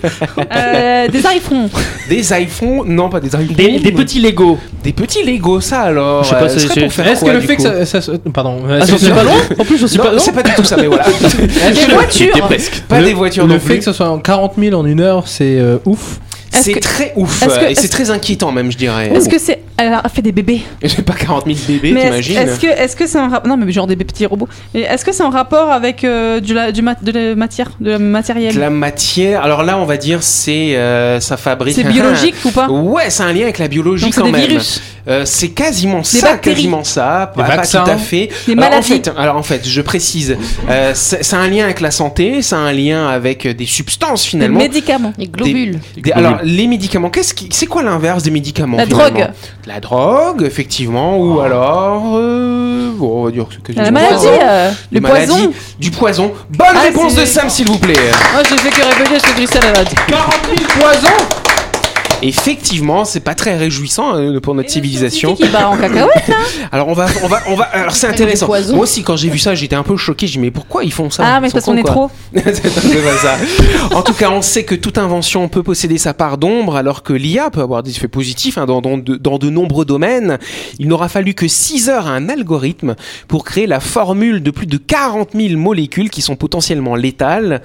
Euh, 0.55 1.09
des 1.09 1.19
iPhones 1.21 1.69
Des 2.09 2.33
iPhones, 2.33 2.85
non, 2.89 3.09
pas 3.09 3.21
des 3.21 3.29
iPhones. 3.29 3.55
Des, 3.57 3.79
des 3.79 3.93
petits 3.93 4.21
Lego. 4.21 4.59
Des 4.83 4.93
petits 4.93 5.23
Lego, 5.25 5.61
ça 5.61 5.83
alors. 5.83 6.25
Je 6.25 6.31
sais 6.31 6.35
pas, 6.35 6.43
euh, 6.45 6.49
c'est- 6.49 6.69
c'est- 6.69 6.81
pour 6.81 6.93
faire 6.93 7.07
Est-ce 7.07 7.25
que 7.25 7.31
le 7.31 7.41
fait 7.41 7.57
que 7.57 7.63
ça, 7.63 7.87
ça 7.87 8.01
se- 8.01 8.11
Pardon. 8.13 8.59
Ah, 8.69 8.85
suis 8.87 9.11
pas 9.11 9.23
loin 9.25 9.35
En 9.59 9.65
plus, 9.65 9.79
je 9.79 9.87
suis 9.87 9.99
Non, 9.99 10.05
pas 10.05 10.19
c'est 10.19 10.33
pas 10.33 10.43
du 10.43 10.53
tout 10.55 10.65
ça, 10.65 10.77
mais 10.77 10.87
voilà. 10.87 11.05
des 11.75 11.93
voitures 11.93 12.49
Pas 12.89 13.01
le, 13.01 13.07
des 13.07 13.13
voitures 13.15 13.47
Le 13.47 13.55
non 13.55 13.61
fait 13.61 13.67
plus. 13.67 13.79
que 13.79 13.85
ce 13.85 13.93
soit 13.93 14.16
40 14.19 14.55
000 14.59 14.81
en 14.81 14.85
une 14.87 15.01
heure, 15.01 15.29
c'est 15.29 15.59
euh, 15.59 15.79
ouf. 15.85 16.21
C'est 16.63 16.81
très 16.81 17.13
ouf 17.17 17.43
est-ce 17.43 17.59
que- 17.59 17.71
et 17.71 17.75
c'est 17.75 17.89
très 17.89 18.11
inquiétant 18.11 18.53
même, 18.53 18.71
je 18.73 18.77
dirais. 18.77 19.11
est-ce 19.15 19.29
que 19.29 19.39
c'est 19.39 19.61
elle 19.79 19.93
a 19.93 20.09
fait 20.09 20.23
des 20.23 20.33
bébés 20.33 20.63
J'ai 20.83 21.03
pas 21.03 21.13
40 21.13 21.45
000 21.47 21.59
bébés, 21.69 21.89
t'imagines 22.01 22.39
est-ce 22.39 22.59
que 22.61 22.67
est-ce 22.67 22.97
que 22.97 23.07
c'est 23.07 23.19
un 23.19 23.29
non 23.47 23.57
mais 23.59 23.71
genre 23.73 23.87
des 23.87 23.97
petits 23.97 24.25
robots 24.25 24.49
est-ce 24.75 25.05
que 25.05 25.13
c'est 25.13 25.23
en 25.23 25.29
rapport 25.31 25.71
avec 25.71 26.03
euh, 26.03 26.41
du, 26.41 26.55
la, 26.55 26.73
du 26.73 26.81
mat- 26.81 27.05
de 27.05 27.13
la 27.13 27.35
matière 27.35 27.71
de 27.81 27.91
la 27.91 27.99
matériel 27.99 28.55
De 28.55 28.61
la 28.61 28.71
matière, 28.71 29.43
alors 29.43 29.63
là 29.65 29.77
on 29.79 29.85
va 29.85 29.97
dire 29.99 30.23
c'est 30.23 30.77
euh, 30.77 31.21
ça 31.21 31.37
fabrique. 31.37 31.75
c'est 31.75 31.85
biologique 31.85 32.37
ou 32.47 32.51
pas 32.53 32.69
Ouais, 32.71 33.11
c'est 33.11 33.23
un 33.23 33.33
lien 33.33 33.43
avec 33.43 33.59
la 33.59 33.69
biologie 33.69 34.05
donc 34.05 34.15
c'est 34.15 34.21
quand 34.21 34.27
des 34.27 34.33
même. 34.33 34.47
virus 34.49 34.81
Euh, 35.09 35.23
c'est 35.25 35.51
quasiment 35.51 36.03
ça, 36.03 36.33
bactéries. 36.33 36.57
quasiment 36.57 36.83
ça, 36.83 37.33
Des 37.37 37.41
pas, 37.43 37.47
vaccins. 37.49 37.85
tout 37.85 37.91
à 37.93 37.97
fait. 37.97 38.29
Des 38.49 38.55
alors, 38.55 38.65
en 38.65 38.71
maladies. 38.71 38.89
fait, 38.89 39.13
alors 39.17 39.37
en 39.37 39.43
fait, 39.45 39.65
je 39.65 39.81
précise, 39.81 40.37
euh, 40.69 40.91
c'est 40.95 41.35
un 41.35 41.47
lien 41.47 41.63
avec 41.63 41.81
la 41.81 41.93
santé, 41.93 42.43
c'est 42.43 42.57
un 42.57 42.73
lien 42.73 43.07
avec 43.07 43.47
des 43.47 43.67
substances 43.67 44.25
des 44.25 44.31
finalement. 44.31 44.59
médicaments 44.59 45.13
Les 45.17 45.29
globules. 45.29 45.79
Des- 45.97 46.11
alors 46.11 46.39
les 46.47 46.67
médicaments, 46.69 47.11
qu'est-ce 47.11 47.35
qui, 47.35 47.49
c'est 47.51 47.67
quoi 47.67 47.83
l'inverse 47.83 48.23
des 48.23 48.31
médicaments 48.31 48.77
La 48.77 48.87
drogue. 48.87 49.29
La 49.67 49.81
drogue, 49.81 50.43
effectivement, 50.45 51.19
ou 51.19 51.41
alors, 51.41 52.15
euh, 52.17 52.93
bon, 52.97 53.23
on 53.23 53.25
va 53.25 53.31
dire 53.33 53.47
que 53.49 53.55
c'est 53.67 53.73
la 53.75 53.91
quasiment 53.91 54.01
maladie 54.01 54.27
euh, 54.43 54.71
Les 54.93 55.01
le 55.01 55.09
poison 55.09 55.53
du 55.81 55.91
poison. 55.91 56.33
Bonne 56.51 56.67
Ah, 56.75 56.81
réponse 56.83 57.15
c'est- 57.15 57.21
de 57.23 57.27
Sam, 57.27 57.51
s'il 57.51 57.67
vous 57.69 57.79
plaît. 57.79 57.95
moi 58.33 58.43
j'ai 58.49 58.57
fait 58.59 58.71
que 58.71 58.87
répéter 58.87 59.19
ce 59.19 59.25
que 59.25 59.33
Christelle 59.37 59.63
elle 59.69 59.81
a 59.81 59.85
dit 59.85 59.95
40 60.09 60.35
000 60.57 60.71
poisons 60.79 61.09
Effectivement, 62.23 63.05
c'est 63.05 63.21
pas 63.21 63.35
très 63.35 63.57
réjouissant 63.57 64.17
euh, 64.17 64.41
pour 64.41 64.55
notre 64.55 64.71
civilisation. 64.71 65.35
qui 65.35 65.47
part 65.49 65.71
en 65.71 65.77
cacahuète 65.77 66.33
Alors 66.73 66.89
on 66.89 66.93
va, 66.93 67.07
on 67.23 67.29
va, 67.29 67.43
on 67.49 67.55
va. 67.57 67.65
Alors 67.65 67.95
c'est 67.95 68.07
intéressant. 68.07 68.49
Moi 68.49 68.81
aussi, 68.81 69.03
quand 69.03 69.17
j'ai 69.17 69.29
vu 69.29 69.39
ça, 69.39 69.55
j'étais 69.55 69.77
un 69.77 69.83
peu 69.83 69.97
choqué. 69.97 70.27
J'ai 70.27 70.35
dit 70.35 70.39
mais 70.39 70.51
pourquoi 70.51 70.85
ils 70.85 70.93
font 70.93 71.11
ça? 71.11 71.25
Ah 71.27 71.41
mais 71.41 71.51
parce 71.51 71.65
qu'on 71.65 71.77
est 71.77 71.83
trop 71.83 72.11
c'est 72.35 72.67
un 72.67 72.91
peu 72.91 73.01
pas 73.01 73.17
ça. 73.19 73.37
En 73.95 74.03
tout 74.03 74.15
cas, 74.15 74.31
on 74.31 74.43
sait 74.43 74.65
que 74.65 74.75
toute 74.75 74.99
invention 74.99 75.49
peut 75.49 75.63
posséder 75.63 75.99
sa 75.99 76.15
part 76.15 76.39
d'ombre, 76.39 76.77
alors 76.77 77.03
que 77.03 77.13
l'IA 77.13 77.51
peut 77.51 77.61
avoir 77.61 77.83
des 77.83 77.91
effets 77.91 78.09
positifs 78.09 78.59
hein, 78.59 78.67
dans, 78.67 78.81
dans 78.81 78.99
de, 78.99 79.17
dans 79.17 79.39
de 79.39 79.51
nombreux 79.51 79.85
domaines. 79.85 80.39
Il 80.79 80.89
n'aura 80.89 81.09
fallu 81.09 81.35
que 81.35 81.49
6 81.49 81.89
heures 81.89 82.07
à 82.07 82.11
un 82.11 82.29
algorithme 82.29 82.97
pour 83.29 83.45
créer 83.45 83.67
la 83.67 83.81
formule 83.81 84.43
de 84.43 84.51
plus 84.51 84.67
de 84.67 84.77
40 84.77 85.31
000 85.35 85.59
molécules 85.59 86.11
qui 86.11 86.23
sont 86.23 86.37
potentiellement 86.37 86.95
létales. 86.95 87.63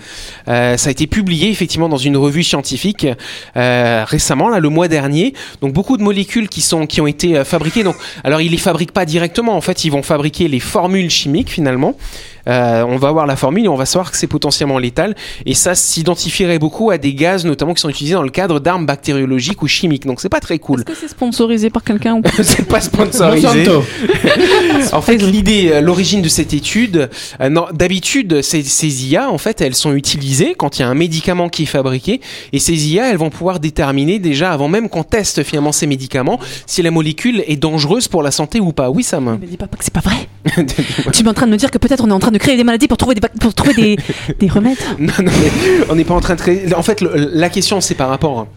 Euh, 0.48 0.78
ça 0.78 0.90
a 0.90 0.92
été 0.92 1.08
publié 1.08 1.50
effectivement 1.50 1.90
dans 1.90 1.98
une 1.98 2.18
revue 2.18 2.44
scientifique 2.44 3.08
euh, 3.56 4.04
récemment, 4.08 4.41
le 4.50 4.70
mois 4.70 4.88
dernier. 4.88 5.34
Donc 5.62 5.74
beaucoup 5.74 5.98
de 5.98 6.04
molécules 6.04 6.50
qui 6.50 7.02
ont 7.02 7.08
été 7.08 7.38
euh, 7.38 7.46
fabriquées. 7.46 7.84
Donc 7.84 7.96
alors 8.24 8.42
ils 8.42 8.52
les 8.52 8.58
fabriquent 8.58 8.94
pas 8.94 9.06
directement. 9.06 9.56
En 9.56 9.62
fait, 9.62 9.86
ils 9.86 9.92
vont 9.92 10.04
fabriquer 10.04 10.48
les 10.48 10.60
formules 10.60 11.10
chimiques 11.10 11.50
finalement. 11.50 11.96
Euh, 12.48 12.84
on 12.84 12.98
va 12.98 13.12
voir 13.12 13.26
la 13.26 13.36
formule 13.36 13.66
et 13.66 13.68
on 13.68 13.76
va 13.76 13.86
savoir 13.86 14.12
que 14.12 14.18
c'est 14.18 14.28
potentiellement 14.28 14.78
létal. 14.78 15.16
Et 15.46 15.54
ça 15.54 15.76
s'identifierait 15.76 16.60
beaucoup 16.60 16.92
à 16.92 16.98
des 16.98 17.14
gaz, 17.14 17.46
notamment 17.46 17.74
qui 17.74 17.82
sont 17.82 17.90
utilisés 17.90 18.16
dans 18.16 18.24
le 18.24 18.30
cadre 18.30 18.60
d'armes 18.60 18.86
bactériologiques 18.86 19.62
ou 19.62 19.68
chimiques. 19.68 20.06
Donc 20.06 20.22
c'est 20.22 20.30
pas 20.30 20.40
très 20.40 20.60
cool. 20.60 20.82
est-ce 20.82 20.86
que 20.86 20.96
c'est 20.96 21.10
sponsorisé 21.10 21.70
par 21.70 21.84
quelqu'un 21.84 22.16
ou 22.16 22.22
pas 22.22 22.32
c'est 22.44 22.68
pas 22.68 22.82
sponsorisé. 22.82 23.66
En 24.94 25.02
fait, 25.02 25.18
l'idée, 25.18 25.70
euh, 25.72 25.82
l'origine 25.82 26.22
de 26.22 26.30
cette 26.30 26.54
étude, 26.54 27.10
euh, 27.40 27.50
non, 27.50 27.68
d'habitude, 27.74 28.42
ces, 28.42 28.64
ces 28.64 29.06
IA, 29.08 29.30
en 29.30 29.38
fait, 29.38 29.62
elles 29.62 29.76
sont 29.76 29.94
utilisées 29.94 30.56
quand 30.56 30.78
il 30.78 30.82
y 30.82 30.86
a 30.86 30.90
un 30.90 30.94
médicament 30.94 31.50
qui 31.50 31.64
est 31.64 31.68
fabriqué, 31.68 32.22
et 32.52 32.60
ces 32.60 32.90
IA, 32.90 33.10
elles 33.10 33.18
vont 33.18 33.30
pouvoir 33.30 33.60
déterminer 33.60 34.20
déjà, 34.20 34.52
avant 34.52 34.68
même 34.68 34.90
qu'on 34.90 35.04
teste 35.04 35.44
finalement 35.44 35.72
ces 35.72 35.88
médicaments, 35.88 36.40
si 36.66 36.82
la 36.82 36.92
molécule 36.92 37.44
est 37.48 37.58
dangereuse 37.58 38.08
pour 38.08 38.24
la 38.24 38.32
santé 38.32 38.60
ou 38.60 38.72
pas. 38.74 38.90
Oui, 38.90 39.04
Sam. 39.04 39.38
me 39.40 39.46
dis 39.46 39.58
pas 39.58 39.68
que 39.68 39.84
c'est 39.84 39.94
pas 39.94 40.02
vrai 40.02 40.28
tu 41.14 41.24
es 41.24 41.28
en 41.28 41.34
train 41.34 41.46
de 41.46 41.52
me 41.52 41.58
dire 41.58 41.70
que 41.70 41.78
peut-être 41.78 42.04
on 42.04 42.10
est 42.10 42.14
en 42.14 42.20
train 42.20 42.31
de 42.32 42.38
créer 42.38 42.58
des 42.58 42.64
maladies 42.64 42.88
pour 42.88 42.98
trouver 42.98 43.16
des, 43.16 43.22
pour 43.40 43.54
trouver 43.54 43.74
des, 43.74 43.98
des 44.40 44.48
remèdes 44.48 44.78
non, 45.00 45.14
non, 45.20 45.32
mais 45.42 45.86
on 45.90 45.96
n'est 45.96 46.04
pas 46.04 46.14
en 46.14 46.22
train 46.22 46.36
de 46.36 46.42
créer. 46.42 46.74
En 46.76 46.84
fait, 46.84 47.02
le- 47.02 47.30
la 47.34 47.50
question, 47.50 47.82
c'est 47.82 47.96
par 47.96 48.10
rapport 48.10 48.48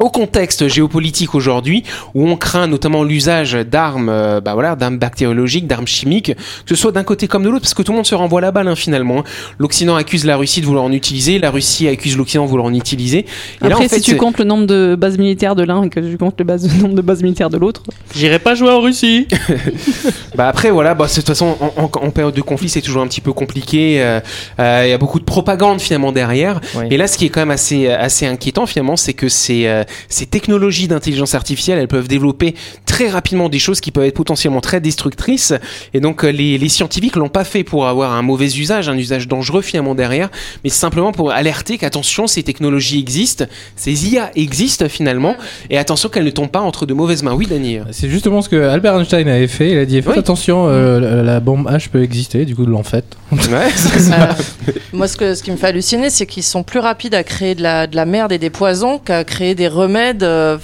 au 0.00 0.08
contexte 0.10 0.68
géopolitique 0.68 1.34
aujourd'hui 1.34 1.82
où 2.14 2.26
on 2.28 2.36
craint 2.36 2.66
notamment 2.66 3.04
l'usage 3.04 3.52
d'armes 3.52 4.08
euh, 4.08 4.40
bah 4.40 4.54
voilà 4.54 4.74
d'armes 4.76 4.98
bactériologiques 4.98 5.66
d'armes 5.66 5.86
chimiques 5.86 6.32
que 6.34 6.68
ce 6.68 6.74
soit 6.74 6.92
d'un 6.92 7.04
côté 7.04 7.28
comme 7.28 7.42
de 7.44 7.48
l'autre 7.50 7.62
parce 7.62 7.74
que 7.74 7.82
tout 7.82 7.92
le 7.92 7.96
monde 7.96 8.06
se 8.06 8.14
renvoie 8.14 8.40
la 8.40 8.50
balle 8.52 8.68
hein, 8.68 8.74
finalement 8.76 9.22
l'Occident 9.58 9.94
accuse 9.96 10.24
la 10.24 10.36
Russie 10.36 10.60
de 10.60 10.66
vouloir 10.66 10.84
en 10.84 10.92
utiliser 10.92 11.38
la 11.38 11.50
Russie 11.50 11.88
accuse 11.88 12.16
l'Occident 12.16 12.44
de 12.44 12.48
vouloir 12.50 12.68
en 12.68 12.74
utiliser 12.74 13.18
et 13.20 13.24
là, 13.62 13.66
Après, 13.72 13.84
en 13.84 13.88
fait, 13.88 13.96
si 13.96 14.00
tu 14.02 14.10
c'est- 14.12 14.16
comptes 14.16 14.38
le 14.38 14.44
nombre 14.44 14.66
de 14.66 14.96
bases 14.98 15.18
militaires 15.18 15.54
de 15.54 15.62
l'un 15.62 15.82
et 15.84 15.88
que 15.90 16.00
tu 16.00 16.16
comptes 16.18 16.36
le, 16.38 16.44
base- 16.44 16.68
le 16.76 16.82
nombre 16.82 16.94
de 16.94 17.02
bases 17.02 17.22
militaires 17.22 17.50
de 17.50 17.58
l'autre, 17.58 17.82
J'irai 18.14 18.38
pas 18.38 18.54
jouer 18.54 18.70
en 18.70 18.80
Russie. 18.80 19.28
Bah 20.34 20.48
après 20.48 20.70
voilà, 20.70 20.94
bah, 20.94 21.06
c'est- 21.08 21.20
de 21.20 21.26
toute 21.26 21.28
façon 21.34 21.56
en, 21.60 21.82
en- 21.84 22.06
en 22.06 22.10
période 22.10 22.34
de 22.34 22.40
conflit 22.40 22.68
c'est 22.68 22.80
toujours 22.80 23.02
un 23.02 23.06
petit 23.06 23.20
peu 23.20 23.32
compliqué. 23.32 24.02
euh, 24.02 24.20
euh, 24.58 24.82
Il 24.86 24.90
y 24.90 24.92
a 24.92 24.98
beaucoup 24.98 25.18
de 25.20 25.24
propagande 25.24 25.80
finalement 25.80 26.12
derrière. 26.12 26.60
Oui. 26.76 26.84
Et 26.90 26.96
là 26.96 27.06
ce 27.06 27.18
qui 27.18 27.26
est 27.26 27.28
quand 27.28 27.40
même 27.40 27.50
assez 27.50 27.88
assez 27.88 28.26
inquiétant 28.26 28.66
finalement, 28.66 28.96
c'est 28.96 29.12
que 29.14 29.28
ces 29.28 29.66
euh, 29.82 29.92
ces 30.08 30.26
technologies 30.26 30.88
d'intelligence 30.88 31.34
artificielle, 31.34 31.78
elles 31.78 31.88
peuvent 31.88 32.08
développer 32.08 32.54
très 32.86 33.08
rapidement 33.08 33.48
des 33.48 33.58
choses 33.58 33.80
qui 33.80 33.90
peuvent 33.90 34.04
être 34.04 34.14
potentiellement 34.14 34.60
très 34.60 34.80
destructrices. 34.80 35.52
Et 35.94 36.00
donc 36.00 36.24
euh, 36.24 36.30
les 36.30 36.58
les 36.58 36.68
scientifiques 36.68 37.16
l'ont 37.16 37.28
pas 37.28 37.44
fait 37.44 37.64
pour 37.64 37.86
avoir 37.88 38.12
un 38.12 38.22
mauvais 38.22 38.46
usage, 38.46 38.88
un 38.88 38.96
usage 38.96 39.28
dangereux 39.28 39.62
finalement 39.62 39.94
derrière, 39.94 40.30
mais 40.64 40.70
simplement 40.70 41.12
pour 41.12 41.30
alerter 41.32 41.78
qu'attention 41.78 42.26
ces 42.26 42.42
technologies 42.42 42.98
existent, 42.98 43.44
ces 43.76 44.08
IA 44.12 44.30
existent 44.36 44.88
finalement, 44.88 45.36
et 45.70 45.78
attention 45.78 46.08
qu'elles 46.08 46.24
ne 46.24 46.30
tombent 46.30 46.50
pas 46.50 46.60
entre 46.60 46.86
de 46.86 46.94
mauvaises 46.94 47.22
mains. 47.22 47.34
Oui 47.34 47.46
Daniel. 47.46 47.86
C'est 47.90 48.08
justement 48.08 48.42
ce 48.42 48.48
que 48.48 48.56
Albert 48.56 48.96
Einstein 48.98 49.28
avait 49.28 49.46
fait. 49.46 49.70
Il 49.72 49.78
a 49.78 49.84
dit 49.84 49.96
faites 50.02 50.12
Oui. 50.12 50.18
attention, 50.18 50.66
euh, 50.68 51.00
la, 51.00 51.22
la 51.22 51.40
bombe 51.40 51.68
H 51.68 51.88
peut 51.88 52.02
exister. 52.02 52.44
Du 52.44 52.54
coup, 52.54 52.62
ils 52.64 52.68
l'ont 52.68 52.82
fait. 52.82 53.04
Ouais, 53.32 53.38
c'est 53.74 53.98
ça. 54.10 54.30
Euh, 54.68 54.72
moi, 54.92 55.08
ce, 55.08 55.16
que, 55.16 55.34
ce 55.34 55.42
qui 55.42 55.50
me 55.50 55.56
fait 55.56 55.68
halluciner, 55.68 56.10
c'est 56.10 56.26
qu'ils 56.26 56.42
sont 56.42 56.62
plus 56.62 56.78
rapides 56.80 57.14
à 57.14 57.24
créer 57.24 57.54
de 57.54 57.62
la, 57.62 57.86
de 57.86 57.96
la 57.96 58.04
merde 58.06 58.32
et 58.32 58.38
des 58.38 58.50
poisons 58.50 58.98
qu'à 58.98 59.24
créer 59.24 59.54
des 59.54 59.68
remèdes. 59.72 60.22
euh, 60.22 60.58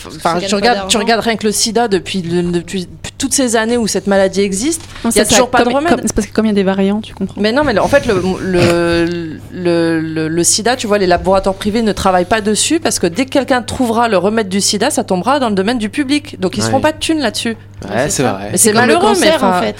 tu 0.47 0.55
regardes, 0.55 0.77
d'argent. 0.79 0.89
tu 0.89 0.97
regardes 0.99 1.21
rien 1.25 1.37
que 1.37 1.47
le 1.47 1.53
sida 1.53 1.89
depuis, 1.89 2.23
le- 2.23 2.43
depuis, 2.53 2.83
depuis 2.87 3.13
toutes 3.19 3.35
ces 3.35 3.57
années 3.57 3.77
où 3.77 3.87
cette 3.87 4.07
maladie 4.07 4.41
existe. 4.43 4.83
Il 5.05 5.07
y 5.07 5.09
a 5.09 5.11
ça, 5.11 5.25
ça 5.25 5.31
toujours 5.31 5.51
pas 5.51 5.65
de 5.65 5.69
remède. 5.71 5.91
comme- 5.97 6.01
C'est 6.07 6.13
parce 6.15 6.27
que 6.27 6.33
comme 6.33 6.45
il 6.47 6.49
y 6.49 6.53
a 6.53 6.55
des 6.55 6.63
variants, 6.63 7.01
tu 7.01 7.15
comprends. 7.15 7.41
Mais 7.41 7.53
non, 7.53 7.65
mais 7.65 7.77
en 7.79 7.89
fait, 7.89 8.07
le, 8.07 8.23
le, 8.41 9.39
le, 9.53 10.01
le- 10.01 10.29
le 10.29 10.45
sida, 10.45 10.77
tu 10.77 10.87
vois, 10.87 10.99
les 10.99 11.07
laboratoires 11.07 11.55
privés 11.57 11.83
ne 11.83 11.93
travaillent 11.93 12.25
pas 12.25 12.41
dessus 12.41 12.81
parce 12.81 12.99
que 12.99 13.07
dès 13.07 13.25
que 13.25 13.31
quelqu'un 13.31 13.63
trouvera 13.63 14.09
le 14.09 14.19
remède 14.19 14.49
du 14.49 14.61
sida, 14.61 14.91
ça 14.91 15.05
tombera 15.05 15.39
dans 15.41 15.49
le 15.49 15.55
domaine 15.55 15.79
du 15.79 15.89
public. 15.91 16.39
Donc 16.41 16.57
ils 16.57 16.61
se 16.61 16.67
Ouais. 16.67 16.71
feront 16.71 16.81
pas 16.83 16.93
de 16.93 16.99
thunes 16.99 17.21
là-dessus. 17.21 17.57
Ouais, 17.89 18.09
c'est 18.11 18.23
vrai. 18.23 18.49
Mais 18.53 18.59
c'est 18.59 18.73
malheureux, 18.73 19.15
mais 19.21 19.33
en 19.43 19.53
fait. 19.61 19.77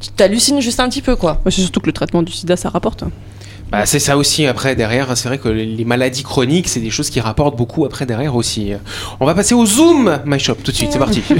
tu 0.00 0.10
t'hallucines 0.10 0.60
juste 0.60 0.80
un 0.80 0.88
petit 0.88 1.02
peu, 1.02 1.16
quoi. 1.16 1.40
Ouais, 1.44 1.50
C'est 1.50 1.62
surtout 1.62 1.80
que 1.80 1.86
le 1.86 1.92
traitement 1.92 2.22
du 2.22 2.32
sida, 2.32 2.56
ça 2.56 2.68
rapporte. 2.68 3.04
Bah, 3.70 3.84
c'est 3.84 3.98
ça 3.98 4.16
aussi 4.16 4.46
après 4.46 4.76
derrière, 4.76 5.16
c'est 5.16 5.28
vrai 5.28 5.38
que 5.38 5.48
les 5.48 5.84
maladies 5.84 6.22
chroniques, 6.22 6.68
c'est 6.68 6.80
des 6.80 6.90
choses 6.90 7.10
qui 7.10 7.20
rapportent 7.20 7.56
beaucoup 7.56 7.84
après 7.84 8.06
derrière 8.06 8.36
aussi. 8.36 8.72
On 9.20 9.26
va 9.26 9.34
passer 9.34 9.54
au 9.54 9.66
Zoom 9.66 10.20
My 10.24 10.38
Shop 10.38 10.56
tout 10.62 10.70
de 10.70 10.76
suite, 10.76 10.90
c'est 10.92 10.98
parti. 10.98 11.22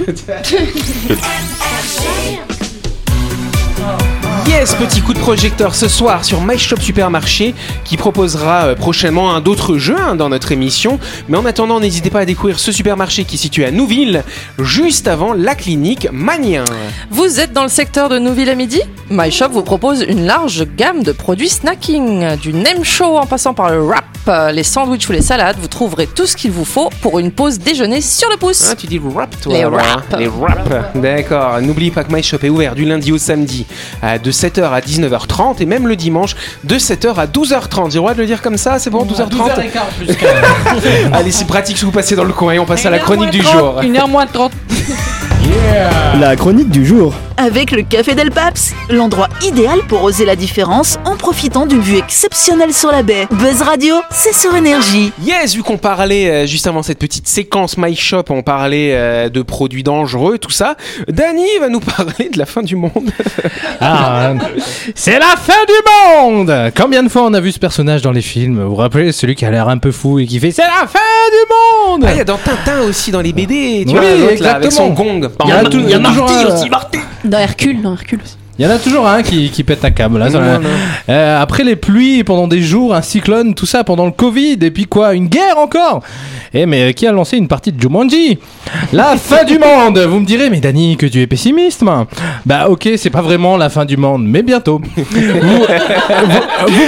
Yes, 4.48 4.74
petit 4.74 5.02
coup 5.02 5.12
de 5.12 5.18
projecteur 5.18 5.74
ce 5.74 5.88
soir 5.88 6.24
sur 6.24 6.40
My 6.40 6.56
Shop 6.56 6.80
Supermarché 6.80 7.54
qui 7.84 7.96
proposera 7.96 8.66
euh, 8.66 8.74
prochainement 8.74 9.34
un 9.34 9.40
d'autres 9.40 9.76
jeux 9.76 9.98
hein, 9.98 10.14
dans 10.14 10.28
notre 10.28 10.52
émission. 10.52 10.98
Mais 11.28 11.36
en 11.36 11.44
attendant, 11.44 11.80
n'hésitez 11.80 12.10
pas 12.10 12.20
à 12.20 12.24
découvrir 12.24 12.58
ce 12.58 12.70
supermarché 12.72 13.24
qui 13.24 13.34
est 13.34 13.38
situé 13.38 13.64
à 13.64 13.70
Nouville, 13.70 14.22
juste 14.60 15.08
avant 15.08 15.32
la 15.32 15.56
clinique 15.56 16.08
Manien. 16.12 16.64
Vous 17.10 17.40
êtes 17.40 17.52
dans 17.52 17.64
le 17.64 17.68
secteur 17.68 18.08
de 18.08 18.18
Nouville 18.18 18.48
à 18.48 18.54
midi? 18.54 18.80
My 19.08 19.30
Shop 19.30 19.50
vous 19.52 19.62
propose 19.62 20.02
une 20.02 20.26
large 20.26 20.66
gamme 20.76 21.04
de 21.04 21.12
produits 21.12 21.48
snacking, 21.48 22.36
du 22.38 22.52
nem 22.52 22.82
chaud 22.82 23.16
en 23.16 23.26
passant 23.26 23.54
par 23.54 23.70
le 23.70 23.80
wrap, 23.80 24.04
les 24.52 24.64
sandwichs 24.64 25.08
ou 25.08 25.12
les 25.12 25.22
salades. 25.22 25.56
Vous 25.60 25.68
trouverez 25.68 26.08
tout 26.08 26.26
ce 26.26 26.36
qu'il 26.36 26.50
vous 26.50 26.64
faut 26.64 26.90
pour 27.02 27.20
une 27.20 27.30
pause 27.30 27.60
déjeuner 27.60 28.00
sur 28.00 28.28
le 28.30 28.36
pouce. 28.36 28.68
Ah, 28.70 28.74
tu 28.74 28.88
dis 28.88 29.00
rap, 29.14 29.40
toi 29.40 29.52
Les 29.52 29.62
hein. 29.62 30.02
Les 30.18 30.26
wraps. 30.26 30.68
D'accord. 30.96 31.60
N'oublie 31.60 31.92
pas 31.92 32.02
que 32.02 32.12
My 32.12 32.22
Shop 32.22 32.38
est 32.42 32.48
ouvert 32.48 32.74
du 32.74 32.84
lundi 32.84 33.12
au 33.12 33.18
samedi 33.18 33.64
de 34.02 34.32
7h 34.32 34.70
à 34.70 34.80
19h30 34.80 35.62
et 35.62 35.66
même 35.66 35.86
le 35.86 35.94
dimanche 35.94 36.34
de 36.64 36.74
7h 36.74 37.14
à 37.14 37.26
12h30. 37.26 37.90
J'ai 37.90 37.94
le 37.94 38.00
droit 38.00 38.14
de 38.14 38.20
le 38.20 38.26
dire 38.26 38.42
comme 38.42 38.56
ça 38.56 38.80
C'est 38.80 38.90
bon 38.90 39.04
12h30 39.04 39.50
Allez, 41.12 41.30
c'est 41.30 41.46
pratique 41.46 41.78
si 41.78 41.84
vous 41.84 41.92
passez 41.92 42.16
dans 42.16 42.24
le 42.24 42.32
coin 42.32 42.54
et 42.54 42.58
on 42.58 42.66
passe 42.66 42.84
à 42.86 42.90
la 42.90 42.98
chronique 42.98 43.30
du 43.30 43.42
jour. 43.42 43.82
1h 43.82 44.10
moins 44.10 44.26
30. 44.26 44.52
La 46.20 46.34
chronique 46.34 46.70
du 46.70 46.84
jour. 46.84 47.14
Avec 47.38 47.70
le 47.70 47.82
Café 47.82 48.14
Del 48.14 48.30
Paps, 48.30 48.72
l'endroit 48.88 49.28
idéal 49.44 49.80
pour 49.88 50.02
oser 50.04 50.24
la 50.24 50.36
différence 50.36 50.98
en 51.04 51.16
profitant 51.16 51.66
d'une 51.66 51.80
vue 51.82 51.98
exceptionnelle 51.98 52.72
sur 52.72 52.90
la 52.90 53.02
baie. 53.02 53.26
Buzz 53.30 53.60
Radio, 53.60 53.94
c'est 54.10 54.34
sur 54.34 54.56
énergie. 54.56 55.12
Yes, 55.22 55.54
vu 55.54 55.62
qu'on 55.62 55.76
parlait 55.76 56.30
euh, 56.30 56.46
juste 56.46 56.66
avant 56.66 56.82
cette 56.82 56.98
petite 56.98 57.28
séquence 57.28 57.76
My 57.76 57.94
Shop, 57.94 58.24
on 58.30 58.42
parlait 58.42 58.92
euh, 58.94 59.28
de 59.28 59.42
produits 59.42 59.82
dangereux, 59.82 60.38
tout 60.38 60.50
ça. 60.50 60.76
Danny 61.08 61.44
va 61.60 61.68
nous 61.68 61.80
parler 61.96 62.30
de 62.32 62.38
la 62.38 62.46
fin 62.46 62.62
du 62.62 62.76
monde. 62.76 62.92
Ah, 63.78 64.32
c'est 64.94 65.18
la 65.18 65.36
fin 65.36 65.52
du 65.68 65.74
monde 66.24 66.72
Combien 66.76 67.02
de 67.02 67.08
fois 67.10 67.22
on 67.24 67.34
a 67.34 67.40
vu 67.40 67.52
ce 67.52 67.58
personnage 67.58 68.00
dans 68.00 68.10
les 68.10 68.22
films? 68.22 68.62
Vous 68.62 68.70
vous 68.70 68.74
rappelez 68.76 69.12
celui 69.12 69.34
qui 69.34 69.44
a 69.44 69.50
l'air 69.50 69.68
un 69.68 69.76
peu 69.76 69.92
fou 69.92 70.18
et 70.18 70.24
qui 70.26 70.40
fait 70.40 70.50
c'est 70.50 70.62
la 70.62 70.86
fin 70.88 70.98
du 71.30 71.92
monde 71.94 72.04
Ah, 72.08 72.12
il 72.12 72.16
y 72.16 72.20
a 72.20 72.24
dans 72.24 72.38
Tintin 72.38 72.80
aussi, 72.88 73.10
dans 73.10 73.20
les 73.20 73.32
BD, 73.34 73.84
tu 73.86 73.92
Oui, 73.92 74.00
vois, 74.00 74.02
là, 74.40 74.54
avec 74.56 74.72
son 74.72 74.86
exactement. 74.86 74.90
gong. 75.20 75.28
Il 75.44 75.48
y 75.50 75.52
a 75.52 75.62
il 75.62 75.90
y 75.90 75.94
a 75.94 75.98
toujours 75.98 76.30
un- 76.30 77.25
Dans 77.26 77.38
Hercule, 77.38 77.82
dans 77.82 77.94
Hercule 77.94 78.20
aussi. 78.22 78.36
Il 78.58 78.64
y 78.64 78.68
en 78.68 78.70
a 78.70 78.78
toujours 78.78 79.06
un 79.06 79.22
qui, 79.22 79.50
qui 79.50 79.64
pète 79.64 79.84
un 79.84 79.90
câble. 79.90 80.18
Là, 80.18 80.30
ça- 80.30 80.40
Non, 80.40 80.60
non. 80.60 80.68
Euh, 81.10 81.42
après 81.42 81.62
les 81.62 81.76
pluies 81.76 82.24
pendant 82.24 82.48
des 82.48 82.62
jours, 82.62 82.94
un 82.94 83.02
cyclone, 83.02 83.54
tout 83.54 83.66
ça 83.66 83.84
pendant 83.84 84.06
le 84.06 84.12
Covid, 84.12 84.56
et 84.62 84.70
puis 84.70 84.86
quoi, 84.86 85.12
une 85.14 85.26
guerre 85.28 85.58
encore 85.58 86.00
Eh 86.54 86.64
mais 86.64 86.94
qui 86.94 87.06
a 87.06 87.12
lancé 87.12 87.36
une 87.36 87.48
partie 87.48 87.70
de 87.70 87.80
Jumanji? 87.80 88.38
La 88.94 89.16
fin 89.18 89.44
du 89.44 89.58
monde 89.58 89.98
Vous 89.98 90.20
me 90.20 90.24
direz, 90.24 90.48
mais 90.48 90.60
Dani, 90.60 90.96
que 90.96 91.04
tu 91.06 91.20
es 91.20 91.26
pessimiste, 91.26 91.82
moi. 91.82 92.06
Bah 92.46 92.68
ok, 92.70 92.88
c'est 92.96 93.10
pas 93.10 93.20
vraiment 93.20 93.56
la 93.58 93.68
fin 93.68 93.84
du 93.84 93.96
monde, 93.98 94.24
mais 94.26 94.42
bientôt. 94.42 94.80
vous, 94.96 95.04
vous, 95.04 95.64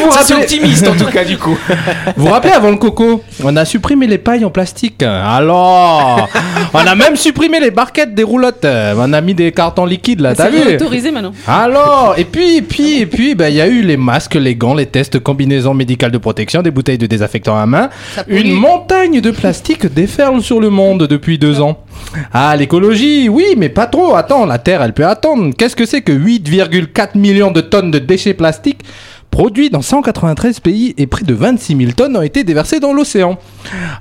vous 0.05 0.11
rappelez, 0.11 0.35
optimiste 0.37 0.89
en 0.89 0.95
tout 0.97 1.05
cas, 1.11 1.25
du 1.25 1.37
coup. 1.37 1.57
vous 2.17 2.27
vous 2.27 2.33
rappelez 2.33 2.55
avant 2.55 2.71
le 2.71 2.77
coco, 2.77 3.23
on 3.45 3.55
a 3.57 3.65
supprimé 3.65 4.07
les 4.07 4.19
pailles 4.19 4.45
en 4.45 4.51
plastique. 4.51 5.03
Alors, 5.03 6.29
on 6.73 6.79
a 6.79 6.95
même 6.95 7.17
supprimé 7.17 7.61
les 7.61 7.71
barquettes 7.71 8.15
des 8.15 8.23
roulottes. 8.23 8.65
On 8.97 9.13
a 9.13 9.21
mis 9.21 9.35
des 9.35 9.53
cartons 9.53 9.85
liquides 9.85 10.21
là, 10.21 10.35
t'as 10.35 10.45
C'est 10.45 10.51
vu? 10.51 10.75
autorisé 10.77 11.11
maintenant. 11.11 11.33
Alors, 11.59 12.15
et 12.17 12.25
puis, 12.25 12.57
et 12.57 12.63
puis, 12.63 13.01
et 13.01 13.07
puis, 13.07 13.35
bah, 13.35 13.51
il 13.51 13.57
y 13.57 13.61
a 13.61 13.67
eu 13.67 13.83
les 13.83 13.97
masques, 13.97 14.35
les 14.35 14.55
gants, 14.55 14.75
les 14.75 14.87
tests, 14.87 15.19
combinaisons 15.19 15.75
médicales 15.75 16.13
de 16.13 16.19
protection, 16.19 16.63
des 16.63 16.71
bouteilles 16.71 16.99
de 16.99 17.07
désinfectant 17.07 17.57
à 17.59 17.67
main. 17.67 17.91
Une 18.29 18.53
montagne 18.53 19.21
de 19.21 19.31
plastique 19.31 19.93
déferle 19.93 20.41
sur 20.41 20.61
le 20.61 20.71
monde 20.71 21.07
depuis 21.07 21.39
deux 21.39 21.61
ans. 21.61 21.85
Ah, 22.33 22.55
l'écologie, 22.57 23.29
oui, 23.29 23.55
mais 23.57 23.69
pas 23.69 23.87
trop. 23.87 24.15
Attends, 24.15 24.47
la 24.47 24.59
Terre, 24.59 24.83
elle 24.83 24.93
peut 24.93 25.07
attendre. 25.07 25.53
Qu'est-ce 25.57 25.77
que 25.77 25.85
c'est 25.85 26.03
que 26.03 26.13
8,4 26.13 27.19
millions 27.19 27.51
de 27.51 27.61
tonnes 27.61 27.91
de 27.91 27.99
déchets 27.99 28.35
plastiques 28.35 28.83
produits 29.31 29.71
dans 29.71 29.83
193 29.83 30.61
pays 30.61 30.95
et 30.99 31.07
près 31.07 31.25
de 31.25 31.35
26 31.35 31.77
000 31.77 31.93
tonnes 31.93 32.17
ont 32.17 32.23
été 32.23 32.45
déversées 32.45 32.81
dans 32.81 32.93
l'océan. 32.93 33.39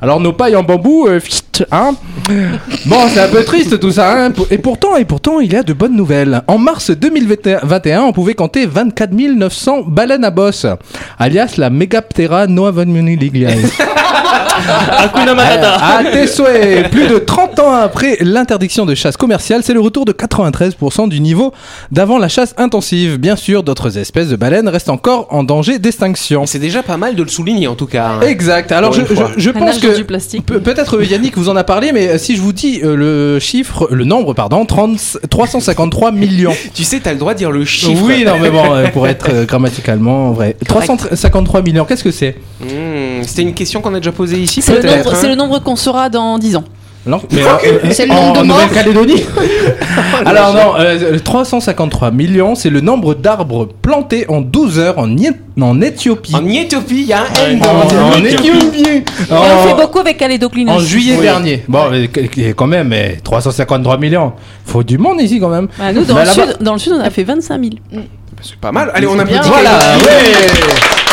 Alors 0.01 0.19
nos 0.19 0.33
pailles 0.33 0.55
en 0.55 0.63
bambou, 0.63 1.07
euh, 1.07 1.19
hein 1.71 1.95
Bon, 2.85 2.97
c'est 3.13 3.21
un 3.21 3.27
peu 3.27 3.43
triste 3.43 3.79
tout 3.79 3.91
ça, 3.91 4.25
hein 4.25 4.33
Et 4.49 4.57
pourtant, 4.57 4.95
et 4.95 5.05
pourtant, 5.05 5.39
il 5.39 5.53
y 5.53 5.55
a 5.55 5.63
de 5.63 5.73
bonnes 5.73 5.95
nouvelles. 5.95 6.41
En 6.47 6.57
mars 6.57 6.91
2021, 6.91 8.01
on 8.01 8.13
pouvait 8.13 8.35
compter 8.35 8.65
24 8.65 9.11
900 9.13 9.83
baleines 9.87 10.23
à 10.25 10.31
bosse, 10.31 10.65
alias 11.19 11.55
la 11.57 11.69
Megaptera 11.69 12.47
noavenmuniligliae. 12.47 13.57
Hakuna 14.91 15.33
Matata. 15.33 15.73
À 15.75 16.03
tes 16.03 16.27
souhaits, 16.27 16.89
plus 16.89 17.07
de 17.07 17.17
30 17.17 17.59
ans 17.59 17.73
après 17.73 18.17
l'interdiction 18.21 18.85
de 18.85 18.95
chasse 18.95 19.17
commerciale, 19.17 19.61
c'est 19.63 19.73
le 19.73 19.79
retour 19.79 20.05
de 20.05 20.11
93% 20.13 21.09
du 21.09 21.19
niveau 21.19 21.53
d'avant 21.91 22.17
la 22.17 22.27
chasse 22.27 22.53
intensive. 22.57 23.17
Bien 23.17 23.35
sûr, 23.35 23.63
d'autres 23.63 23.97
espèces 23.97 24.29
de 24.29 24.35
baleines 24.35 24.67
restent 24.67 24.89
encore 24.89 25.27
en 25.31 25.43
danger 25.43 25.79
d'extinction. 25.79 26.45
C'est 26.45 26.59
déjà 26.59 26.83
pas 26.83 26.97
mal 26.97 27.15
de 27.15 27.23
le 27.23 27.29
souligner 27.29 27.67
en 27.67 27.75
tout 27.75 27.85
cas. 27.87 28.07
hein. 28.21 28.21
Exact. 28.21 28.71
Alors 28.71 28.93
je, 28.93 29.01
pense 29.51 29.79
que 29.79 29.95
du 29.95 30.03
plastique. 30.05 30.45
Pe- 30.45 30.59
Peut-être 30.59 30.97
euh, 30.97 31.05
Yannick 31.05 31.37
vous 31.37 31.49
en 31.49 31.55
a 31.55 31.63
parlé, 31.63 31.91
mais 31.91 32.07
euh, 32.09 32.17
si 32.17 32.35
je 32.35 32.41
vous 32.41 32.53
dis 32.53 32.81
euh, 32.83 32.95
le 32.95 33.39
chiffre, 33.39 33.87
le 33.91 34.03
nombre, 34.05 34.33
pardon, 34.33 34.65
30 34.65 35.17
353 35.29 36.11
millions. 36.11 36.53
Tu 36.73 36.83
sais, 36.83 36.99
t'as 36.99 37.13
le 37.13 37.17
droit 37.19 37.33
de 37.33 37.37
dire 37.39 37.51
le 37.51 37.65
chiffre. 37.65 38.01
Oui, 38.03 38.23
non, 38.25 38.33
mais 38.41 38.49
bon, 38.49 38.73
euh, 38.73 38.87
pour 38.89 39.07
être 39.07 39.27
euh, 39.29 39.45
grammaticalement 39.45 40.31
vrai. 40.31 40.55
353 40.67 41.61
millions, 41.61 41.85
qu'est-ce 41.85 42.03
que 42.03 42.11
c'est? 42.11 42.35
Mmh, 42.61 43.23
C'était 43.23 43.41
une 43.41 43.53
question 43.53 43.81
qu'on 43.81 43.93
a 43.93 43.99
déjà 43.99 44.11
posée 44.11 44.36
ici. 44.41 44.61
C'est 44.61 44.73
le, 44.81 45.35
nombre- 45.35 45.55
hein. 45.57 45.61
qu'on 45.63 45.75
saura 45.75 46.09
dans 46.09 46.37
10 46.37 46.55
ans. 46.57 46.63
Non, 47.05 47.21
mais, 47.31 47.41
euh, 47.41 47.79
C'est 47.91 48.05
le 48.05 48.13
nombre 48.13 48.33
de 48.33 48.39
en 48.39 48.43
morts. 48.45 48.57
Nouvelle-Calédonie 48.57 49.23
Alors 50.25 50.53
non, 50.53 50.73
euh, 50.77 51.17
353 51.19 52.11
millions, 52.11 52.53
c'est 52.53 52.69
le 52.69 52.81
nombre 52.81 53.13
d'arbres 53.15 53.65
plantés 53.81 54.25
en 54.27 54.41
12 54.41 54.77
heures 54.79 54.99
en, 54.99 55.07
Ie- 55.15 55.31
en 55.61 55.79
Éthiopie. 55.79 56.35
En 56.35 56.45
Éthiopie, 56.45 56.95
il 57.03 57.05
y 57.07 57.13
a 57.13 57.21
un 57.21 57.49
N 57.49 57.59
dans 57.59 57.69
en 57.69 58.23
Éthiopie 58.25 59.05
on 59.31 59.35
fait 59.35 59.71
En- 59.73 59.77
beaucoup 59.77 59.99
avec 59.99 60.17
Calédocline 60.17 60.69
En 60.69 60.79
juillet 60.79 61.15
Oui. 61.17 61.21
dernier. 61.23 61.63
Bon, 61.69 61.89
mais 61.89 62.09
qu- 62.09 62.27
qu- 62.27 62.53
quand 62.53 62.67
même, 62.67 62.89
mais 62.89 63.19
353 63.23 63.97
millions. 63.97 64.33
Faut 64.65 64.83
du 64.83 64.97
monde 64.97 65.21
ici 65.21 65.39
quand 65.39 65.47
même. 65.49 65.69
Bah, 65.79 65.93
nous, 65.93 66.03
dans, 66.03 66.13
Bah, 66.13 66.25
le 66.25 66.29
sud, 66.29 66.57
dans 66.59 66.73
le 66.73 66.79
sud, 66.79 66.91
on 66.93 66.99
a 67.01 67.09
fait 67.09 67.23
25 67.23 67.57
000. 67.61 67.71
C'est 68.41 68.57
pas 68.57 68.73
mal. 68.73 68.91
Allez, 68.93 69.07
on 69.07 69.17
applaudit. 69.17 69.47
Voilà, 69.47 69.79
ouais. 70.03 71.06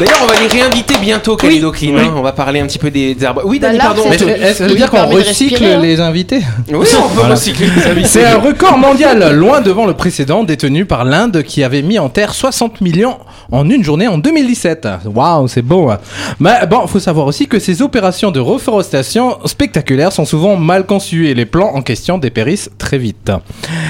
D'ailleurs, 0.00 0.18
on 0.22 0.26
va 0.26 0.32
les 0.40 0.46
réinviter 0.46 0.94
bientôt, 1.00 1.36
Clean, 1.36 1.50
hein. 1.98 2.14
On 2.16 2.22
va 2.22 2.32
parler 2.32 2.60
un 2.60 2.66
petit 2.66 2.78
peu 2.78 2.90
des, 2.90 3.14
des 3.14 3.24
arbres. 3.24 3.42
Oui, 3.44 3.58
Bah 3.58 3.66
Dani, 3.68 3.78
là, 3.78 3.84
pardon. 3.84 4.02
est-ce 4.10 4.24
que 4.24 4.54
ça 4.54 4.64
veut 4.64 4.70
Oui, 4.70 4.76
dire 4.76 4.90
qu'on 4.90 5.06
recycle 5.06 5.54
respirer, 5.54 5.74
hein. 5.74 5.80
les 5.80 6.00
invités 6.00 6.40
Oui, 6.68 6.74
on 6.74 6.78
peut 6.80 7.14
Voilà. 7.14 7.34
recycler 7.34 7.66
les 7.76 7.86
invités. 7.86 8.08
C'est 8.08 8.24
un 8.24 8.38
record 8.38 8.78
mondial, 8.78 9.34
loin 9.36 9.60
devant 9.60 9.84
le 9.86 9.92
précédent 9.94 10.42
détenu 10.42 10.86
par 10.86 11.04
l'Inde 11.04 11.42
qui 11.42 11.62
avait 11.62 11.82
mis 11.82 11.98
en 11.98 12.08
terre 12.08 12.32
60 12.34 12.80
millions 12.80 13.18
en 13.52 13.68
une 13.68 13.84
journée 13.84 14.08
en 14.08 14.16
2017. 14.18 14.88
Waouh, 15.04 15.48
c'est 15.48 15.62
beau. 15.62 15.90
hein. 15.90 15.98
Mais 16.38 16.66
bon, 16.68 16.86
faut 16.86 16.98
savoir 17.00 17.26
aussi 17.26 17.46
que 17.46 17.58
ces 17.58 17.82
opérations 17.82 18.30
de 18.30 18.40
reforestation 18.40 19.36
spectaculaires 19.44 20.12
sont 20.12 20.24
souvent 20.24 20.56
mal 20.56 20.86
conçues 20.86 21.28
et 21.28 21.34
les 21.34 21.46
plans 21.46 21.72
en 21.74 21.82
question 21.82 22.16
dépérissent 22.16 22.70
très 22.78 22.96
vite. 22.98 23.30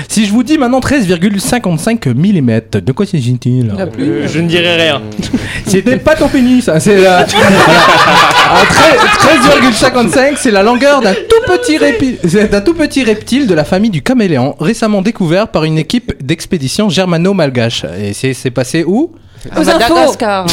Si 0.09 0.27
je 0.27 0.33
vous 0.33 0.43
dis 0.43 0.59
maintenant 0.59 0.81
13,55 0.81 2.09
mm, 2.15 2.81
de 2.81 2.93
quoi 2.93 3.07
s'agit-il? 3.07 3.73
Euh, 4.01 4.27
je 4.29 4.41
ne 4.41 4.49
dirai 4.49 4.77
rien. 4.77 5.03
C'était 5.67 5.99
pas 6.01 6.15
ton 6.17 6.29
pénis, 6.29 6.65
ça. 6.65 6.81
C'est 6.81 7.01
la... 7.01 7.19
Ah, 7.21 8.65
tre- 8.65 8.97
13,55, 9.73 10.35
c'est 10.37 10.51
la 10.51 10.63
longueur 10.63 11.01
d'un 11.01 11.15
tout 11.15 11.43
petit 11.47 11.79
reptile, 11.79 12.19
d'un 12.51 12.61
tout 12.61 12.75
petit 12.75 13.05
reptile 13.05 13.47
de 13.47 13.55
la 13.55 13.65
famille 13.65 13.91
du 13.91 14.03
caméléon, 14.03 14.57
récemment 14.61 15.03
découvert 15.03 15.49
par 15.49 15.65
une 15.65 15.79
équipe 15.79 16.13
d'expédition 16.25 16.89
germano-malgache. 16.89 17.85
Et 18.03 18.13
c'est 18.13 18.35
c'est 18.35 18.51
passé 18.51 18.85
où? 18.85 19.13
À 19.51 19.61
Aux 19.61 19.65
Madagascar. 19.65 20.47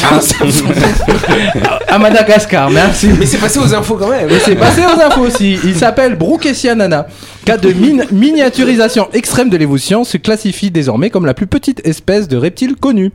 À 1.88 1.98
Madagascar, 1.98 2.70
merci. 2.70 3.08
Mais 3.18 3.26
c'est 3.26 3.38
passé 3.38 3.58
aux 3.58 3.74
infos 3.74 3.96
quand 3.96 4.08
même. 4.08 4.28
Et 4.30 4.38
c'est 4.38 4.56
passé 4.56 4.82
aux 4.82 5.00
infos 5.00 5.22
aussi. 5.22 5.58
Il 5.64 5.74
s'appelle 5.76 6.16
Brookesia 6.16 6.74
nana. 6.74 7.06
Cas 7.44 7.56
de 7.56 7.72
min- 7.72 8.04
miniaturisation 8.10 9.08
extrême 9.12 9.48
de 9.50 9.56
l'évolution, 9.56 10.04
se 10.04 10.16
classifie 10.16 10.70
désormais 10.70 11.10
comme 11.10 11.26
la 11.26 11.34
plus 11.34 11.46
petite 11.46 11.86
espèce 11.86 12.28
de 12.28 12.36
reptile 12.36 12.76
connue. 12.76 13.12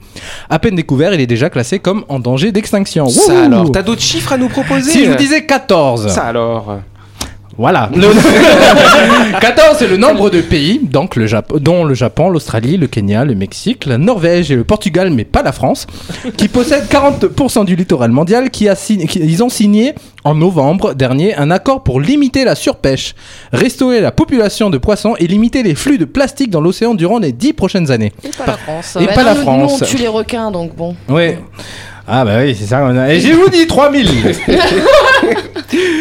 À 0.49 0.59
peine 0.59 0.75
découvert, 0.75 1.13
il 1.13 1.21
est 1.21 1.27
déjà 1.27 1.49
classé 1.49 1.79
comme 1.79 2.03
en 2.09 2.19
danger 2.19 2.51
d'extinction. 2.51 3.07
Ça 3.09 3.33
Wouhou 3.33 3.45
alors, 3.45 3.71
t'as 3.71 3.81
d'autres 3.81 4.01
chiffres 4.01 4.33
à 4.33 4.38
nous 4.38 4.49
proposer? 4.49 4.91
Si 4.91 5.05
je 5.05 5.09
vous 5.12 5.15
disais 5.17 5.45
14. 5.45 6.07
Ça 6.13 6.23
alors. 6.25 6.79
Voilà. 7.57 7.89
Le- 7.95 9.39
14, 9.39 9.75
c'est 9.79 9.87
le 9.87 9.97
nombre 9.97 10.29
de 10.29 10.41
pays, 10.41 10.79
donc 10.81 11.15
le 11.15 11.27
Japon, 11.27 11.57
dont 11.59 11.83
le 11.83 11.93
Japon, 11.93 12.29
l'Australie, 12.29 12.77
le 12.77 12.87
Kenya, 12.87 13.25
le 13.25 13.35
Mexique, 13.35 13.85
la 13.85 13.97
Norvège 13.97 14.51
et 14.51 14.55
le 14.55 14.63
Portugal, 14.63 15.09
mais 15.11 15.23
pas 15.23 15.41
la 15.43 15.51
France, 15.51 15.85
qui 16.37 16.47
possèdent 16.47 16.87
40% 16.89 17.65
du 17.65 17.75
littoral 17.75 18.11
mondial, 18.11 18.49
qui 18.49 18.67
a 18.69 18.75
signé, 18.75 19.05
qui- 19.07 19.19
ils 19.19 19.43
ont 19.43 19.49
signé 19.49 19.93
en 20.23 20.35
novembre 20.35 20.93
dernier 20.93 21.35
un 21.35 21.51
accord 21.51 21.83
pour 21.83 21.99
limiter 21.99 22.43
la 22.45 22.55
surpêche, 22.55 23.13
restaurer 23.51 24.01
la 24.01 24.11
population 24.11 24.69
de 24.69 24.77
poissons 24.77 25.15
et 25.19 25.27
limiter 25.27 25.63
les 25.63 25.75
flux 25.75 25.97
de 25.97 26.05
plastique 26.05 26.49
dans 26.49 26.61
l'océan 26.61 26.93
durant 26.93 27.19
les 27.19 27.31
10 27.31 27.53
prochaines 27.53 27.91
années. 27.91 28.13
Et 28.23 28.29
pas 28.29 28.45
la 28.47 28.57
France. 28.57 28.97
Et 28.99 29.05
Bah 29.05 29.13
pas 29.13 29.21
non, 29.23 29.29
la 29.29 29.35
France. 29.35 29.71
Nous, 29.81 29.85
on 29.87 29.89
tue 29.89 29.97
les 29.97 30.07
requins, 30.07 30.51
donc 30.51 30.75
bon. 30.75 30.95
Ouais. 31.09 31.39
Ah 32.07 32.25
bah 32.25 32.39
oui, 32.41 32.55
c'est 32.59 32.65
ça. 32.65 32.81
on 32.83 32.97
a- 32.97 33.13
Et 33.13 33.19
je 33.21 33.31
vous 33.33 33.49
dis 33.49 33.65
3000 33.67 34.07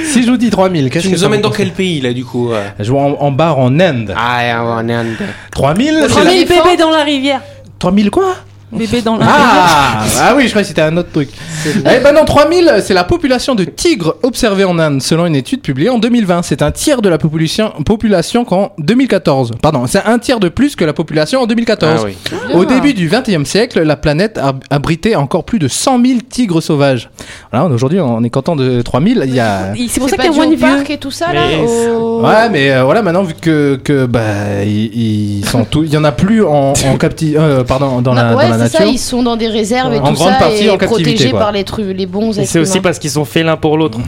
Si 0.04 0.22
je 0.24 0.30
vous 0.30 0.36
dis 0.36 0.50
3000, 0.50 0.90
qu'est-ce 0.90 1.02
Tu 1.04 1.08
que 1.08 1.14
nous 1.14 1.20
ça 1.20 1.26
emmènes 1.26 1.40
vous 1.40 1.48
dans 1.48 1.54
quel 1.54 1.70
pays 1.70 2.00
là 2.00 2.12
du 2.12 2.24
coup 2.24 2.52
euh 2.52 2.60
Je 2.78 2.90
vois 2.90 3.02
en, 3.02 3.12
en 3.20 3.30
bar 3.30 3.58
en 3.58 3.78
Inde. 3.80 4.14
Ah, 4.16 4.62
en 4.64 4.88
Inde. 4.88 5.16
3000 5.52 5.98
c'est 6.02 6.08
3000 6.08 6.32
l'éléphant. 6.32 6.64
bébés 6.64 6.76
dans 6.76 6.90
la 6.90 7.02
rivière. 7.04 7.40
3000 7.78 8.10
quoi? 8.10 8.34
Bébés 8.72 9.02
dans 9.02 9.18
ah, 9.20 10.00
ah 10.20 10.34
oui, 10.36 10.44
je 10.44 10.48
croyais 10.48 10.62
que 10.64 10.68
c'était 10.68 10.82
un 10.82 10.96
autre 10.96 11.10
truc. 11.12 11.28
Eh 11.66 12.00
ben 12.02 12.12
non, 12.14 12.24
3000, 12.24 12.76
c'est 12.80 12.94
la 12.94 13.04
population 13.04 13.54
de 13.54 13.64
tigres 13.64 14.16
observée 14.22 14.64
en 14.64 14.78
Inde, 14.78 15.02
selon 15.02 15.26
une 15.26 15.36
étude 15.36 15.60
publiée 15.62 15.90
en 15.90 15.98
2020. 15.98 16.42
C'est 16.42 16.62
un 16.62 16.70
tiers 16.70 17.02
de 17.02 17.08
la 17.08 17.18
population, 17.18 17.70
population 17.84 18.44
qu'en 18.44 18.72
2014. 18.78 19.52
Pardon, 19.60 19.86
c'est 19.86 20.02
un 20.04 20.18
tiers 20.18 20.40
de 20.40 20.48
plus 20.48 20.74
que 20.76 20.84
la 20.84 20.92
population 20.92 21.40
en 21.42 21.46
2014. 21.46 22.00
Ah 22.02 22.04
oui. 22.06 22.16
Au 22.54 22.64
début 22.64 22.94
du 22.94 23.08
21e 23.08 23.44
siècle, 23.44 23.82
la 23.82 23.96
planète 23.96 24.38
a 24.38 24.54
abrité 24.70 25.16
encore 25.16 25.44
plus 25.44 25.58
de 25.58 25.68
100 25.68 26.04
000 26.04 26.18
tigres 26.28 26.62
sauvages. 26.62 27.10
Voilà, 27.50 27.66
aujourd'hui, 27.66 28.00
on 28.00 28.22
est 28.24 28.30
content 28.30 28.56
de 28.56 28.80
3000. 28.82 29.24
Il 29.26 29.34
y 29.34 29.40
a... 29.40 29.74
C'est 29.88 30.00
pour 30.00 30.08
ça 30.08 30.16
qu'il 30.16 30.24
y 30.24 30.28
a 30.28 30.32
moins 30.32 30.46
de 30.48 30.56
parc 30.56 30.90
et 30.90 30.98
tout 30.98 31.10
ça, 31.10 31.32
là 31.32 31.42
au- 31.64 32.22
Ouais, 32.22 32.48
mais 32.50 32.70
euh, 32.72 32.84
voilà, 32.84 33.02
maintenant, 33.02 33.22
vu 33.22 33.34
que, 33.40 33.78
que 33.82 34.06
bah, 34.06 34.64
ils, 34.64 35.38
ils 35.40 35.44
sont 35.46 35.64
tous. 35.64 35.84
Il 35.84 35.92
y 35.92 35.96
en 35.96 36.04
a 36.04 36.12
plus 36.12 36.44
en, 36.44 36.72
en 36.72 36.96
capti... 36.98 37.34
euh, 37.36 37.64
pardon, 37.64 38.00
dans 38.00 38.14
la, 38.14 38.34
ouais, 38.36 38.48
dans 38.48 38.56
la 38.56 38.61
ça, 38.68 38.84
ils 38.86 38.98
sont 38.98 39.22
dans 39.22 39.36
des 39.36 39.48
réserves 39.48 39.92
et 39.94 39.98
En 39.98 40.08
tout 40.08 40.14
grande 40.14 40.32
ça, 40.32 40.38
partie 40.38 40.64
et 40.66 40.70
en 40.70 40.78
protégés 40.78 41.30
quoi. 41.30 41.38
par 41.40 41.52
les 41.52 41.64
trucs, 41.64 41.86
les 41.96 42.06
bons 42.06 42.32
c'est 42.44 42.58
aussi 42.58 42.80
parce 42.80 42.98
qu'ils 42.98 43.10
sont 43.10 43.24
faits 43.24 43.44
l'un 43.44 43.56
pour 43.56 43.76
l'autre. 43.78 43.98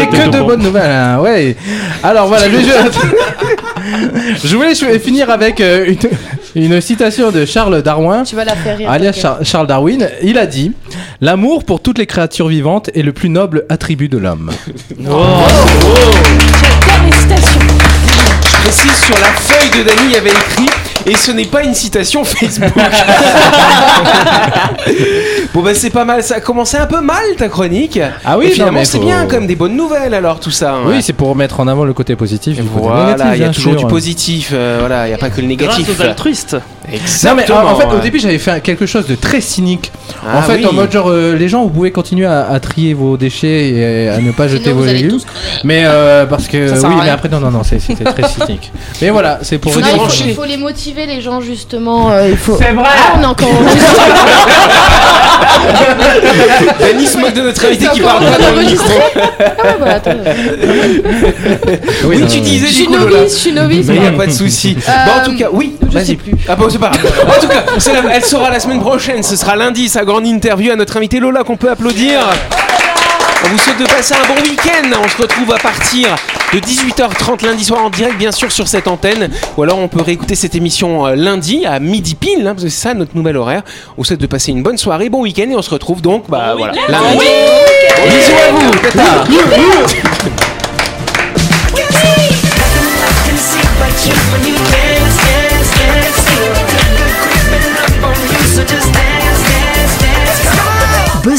Et 0.00 0.06
que 0.06 0.28
de 0.30 0.38
bon. 0.40 0.46
bonnes 0.46 0.62
nouvelles, 0.62 0.90
hein, 0.90 1.18
ouais. 1.20 1.56
Alors 2.02 2.26
voilà, 2.26 2.48
le 2.48 2.60
jeu. 2.60 2.72
Je 4.44 4.56
voulais 4.56 4.74
finir 4.98 5.30
avec 5.30 5.60
euh, 5.60 5.94
une, 6.56 6.64
une 6.74 6.80
citation 6.80 7.30
de 7.30 7.44
Charles 7.44 7.82
Darwin, 7.82 8.24
Tu 8.24 8.34
vas 8.36 8.44
la 8.44 8.56
faire 8.56 8.76
rire. 8.76 8.90
alias. 8.90 9.12
Char- 9.12 9.38
Charles 9.42 9.66
Darwin. 9.66 10.08
Il 10.22 10.38
a 10.38 10.46
dit 10.46 10.72
L'amour 11.20 11.64
pour 11.64 11.80
toutes 11.80 11.98
les 11.98 12.06
créatures 12.06 12.48
vivantes 12.48 12.90
est 12.94 13.02
le 13.02 13.12
plus 13.12 13.28
noble 13.28 13.64
attribut 13.68 14.08
de 14.08 14.18
l'homme. 14.18 14.50
J'adore 14.98 15.36
les 17.04 17.12
citations. 17.12 17.60
Je 18.44 18.62
précise 18.62 19.04
sur 19.04 19.14
la 19.18 19.26
feuille 19.28 19.70
de 19.70 19.88
Dany, 19.88 20.00
il 20.06 20.12
y 20.12 20.16
avait 20.16 20.30
écrit 20.30 20.68
et 21.06 21.16
ce 21.16 21.30
n'est 21.30 21.46
pas 21.46 21.62
une 21.62 21.74
citation 21.74 22.24
Facebook. 22.24 22.72
bon 25.54 25.62
bah 25.62 25.74
c'est 25.74 25.90
pas 25.90 26.04
mal, 26.04 26.22
ça 26.22 26.36
a 26.36 26.40
commencé 26.40 26.76
un 26.76 26.86
peu 26.86 27.00
mal 27.00 27.22
ta 27.38 27.48
chronique. 27.48 27.98
Ah 28.24 28.38
oui, 28.38 28.46
Et 28.46 28.50
finalement 28.50 28.84
c'est 28.84 28.98
faut- 28.98 29.04
bien 29.04 29.26
comme 29.26 29.46
des 29.46 29.56
bonnes 29.56 29.76
nouvelles 29.76 30.14
alors 30.14 30.40
tout 30.40 30.50
ça. 30.50 30.74
hein. 30.74 30.80
Oui, 30.86 31.02
c'est 31.02 31.12
pour 31.12 31.34
mettre 31.36 31.60
en 31.60 31.68
avant 31.68 31.84
le 31.84 31.92
côté 31.92 32.16
positif. 32.16 32.56
du 32.56 32.62
côté 32.62 32.86
Voilà, 32.86 33.12
négatif, 33.12 33.32
il 33.36 33.40
y 33.40 33.44
a 33.44 33.48
toujours 33.50 33.72
sûr. 33.72 33.80
du 33.82 33.86
positif, 33.86 34.50
euh, 34.52 34.76
voilà, 34.80 35.06
il 35.06 35.08
n'y 35.08 35.14
a 35.14 35.18
pas 35.18 35.30
que 35.30 35.40
le 35.40 35.46
Grâce 35.54 35.78
négatif. 35.78 35.98
aux 35.98 36.02
altruistes. 36.02 36.54
Non 36.54 36.60
mais 36.88 36.96
Exactement. 36.98 37.58
en, 37.60 37.72
en 37.72 37.80
fait 37.80 37.96
au 37.96 37.98
début 37.98 38.20
j'avais 38.20 38.38
fait 38.38 38.60
quelque 38.62 38.86
chose 38.86 39.08
de 39.08 39.16
très 39.16 39.40
cynique. 39.40 39.90
Ah 40.24 40.38
en 40.38 40.42
fait 40.42 40.58
oui. 40.58 40.66
en 40.66 40.72
mode 40.72 40.92
genre 40.92 41.10
euh, 41.10 41.34
les 41.34 41.48
gens 41.48 41.64
vous 41.64 41.70
pouvez 41.70 41.90
continuer 41.90 42.26
à, 42.26 42.48
à 42.48 42.60
trier 42.60 42.94
vos 42.94 43.16
déchets 43.16 43.70
et 43.70 44.08
à 44.08 44.18
ne 44.20 44.30
pas 44.30 44.46
jeter 44.46 44.70
vos 44.72 44.84
légumes. 44.84 45.18
Mais 45.64 45.82
euh, 45.84 46.26
parce 46.26 46.46
que 46.46 46.68
Ça 46.76 46.88
oui 46.88 46.94
mais 47.02 47.10
après 47.10 47.28
non 47.28 47.40
non 47.40 47.50
non 47.50 47.62
c'est- 47.64 47.80
c'était 47.80 48.04
très 48.04 48.28
cynique. 48.28 48.70
Mais 49.02 49.10
voilà 49.10 49.40
c'est 49.42 49.58
pour 49.58 49.72
Il 49.72 49.74
faut 49.74 49.80
Non, 49.80 50.06
il, 50.26 50.34
faut, 50.34 50.44
les 50.44 50.56
motiver, 50.56 51.06
les 51.06 51.20
gens, 51.20 51.40
justement. 51.40 52.10
euh, 52.10 52.28
il 52.30 52.36
faut... 52.36 52.56
C'est 52.56 52.72
vrai. 52.72 52.88
Ah, 53.14 53.18
Dany 56.80 57.06
se 57.06 57.18
moque 57.18 57.34
de 57.34 57.42
notre 57.42 57.64
invité 57.66 57.86
qui 57.92 58.00
parle 58.00 58.24
pas 58.24 58.38
dans 58.38 58.52
le 58.56 58.62
micro. 58.66 58.90
Ah, 59.38 59.74
voilà, 59.78 59.94
attends. 59.94 60.10
Oui, 62.04 62.18
non, 62.18 62.26
tu 62.26 62.38
non, 62.38 62.44
disais 62.44 62.66
Je 62.66 62.72
suis 62.72 62.88
novice, 62.88 63.32
je 63.34 63.38
suis 63.38 63.52
novice. 63.52 63.86
Mais 63.88 63.94
il 63.96 64.00
n'y 64.00 64.06
a 64.06 64.12
pas 64.12 64.26
de 64.26 64.32
souci. 64.32 64.76
Euh, 64.88 64.92
Bon, 65.06 65.20
en 65.20 65.24
tout 65.24 65.36
cas, 65.36 65.48
oui, 65.52 65.76
je 65.86 65.92
sais 65.92 66.04
vas-y. 66.04 66.16
plus. 66.16 66.32
Ah, 66.48 66.56
bon, 66.56 66.68
c'est 66.70 66.78
pas 66.78 66.90
grave. 66.90 67.12
En 67.36 67.40
tout 67.40 67.48
cas, 67.48 67.64
elle 68.12 68.24
sera 68.24 68.50
la 68.50 68.60
semaine 68.60 68.80
prochaine. 68.80 69.22
Ce 69.22 69.36
sera 69.36 69.56
lundi, 69.56 69.88
sa 69.88 70.04
grande 70.04 70.26
interview 70.26 70.72
à 70.72 70.76
notre 70.76 70.96
invité 70.96 71.20
Lola 71.20 71.44
qu'on 71.44 71.56
peut 71.56 71.70
applaudir. 71.70 72.20
On 73.44 73.48
vous 73.48 73.58
souhaite 73.58 73.78
de 73.78 73.84
passer 73.86 74.14
un 74.14 74.26
bon 74.26 74.40
week-end. 74.42 74.88
On 75.04 75.08
se 75.08 75.22
retrouve 75.22 75.52
à 75.52 75.58
partir 75.58 76.08
de 76.52 76.58
18h30 76.60 77.44
lundi 77.44 77.64
soir 77.64 77.84
en 77.84 77.90
direct, 77.90 78.16
bien 78.18 78.32
sûr, 78.32 78.50
sur 78.52 78.68
cette 78.68 78.88
antenne. 78.88 79.30
Ou 79.56 79.62
alors 79.62 79.78
on 79.78 79.88
peut 79.88 80.02
réécouter 80.02 80.34
cette 80.34 80.54
émission 80.54 81.06
euh, 81.06 81.14
lundi 81.14 81.66
à 81.66 81.80
midi 81.80 82.14
pile, 82.14 82.46
hein, 82.46 82.54
parce 82.54 82.64
que 82.64 82.68
c'est 82.68 82.82
ça 82.88 82.94
notre 82.94 83.16
nouvel 83.16 83.36
horaire. 83.36 83.62
On 83.98 84.04
souhaite 84.04 84.20
de 84.20 84.26
passer 84.26 84.52
une 84.52 84.62
bonne 84.62 84.78
soirée, 84.78 85.08
bon 85.08 85.22
week-end, 85.22 85.48
et 85.50 85.56
on 85.56 85.62
se 85.62 85.70
retrouve 85.70 86.00
donc, 86.02 86.24
bah 86.28 86.54
voilà, 86.56 86.74
lundi. 86.88 87.26
Bisous 88.06 88.32
à 88.48 88.52
vous, 88.52 88.70
tata. 88.78 89.24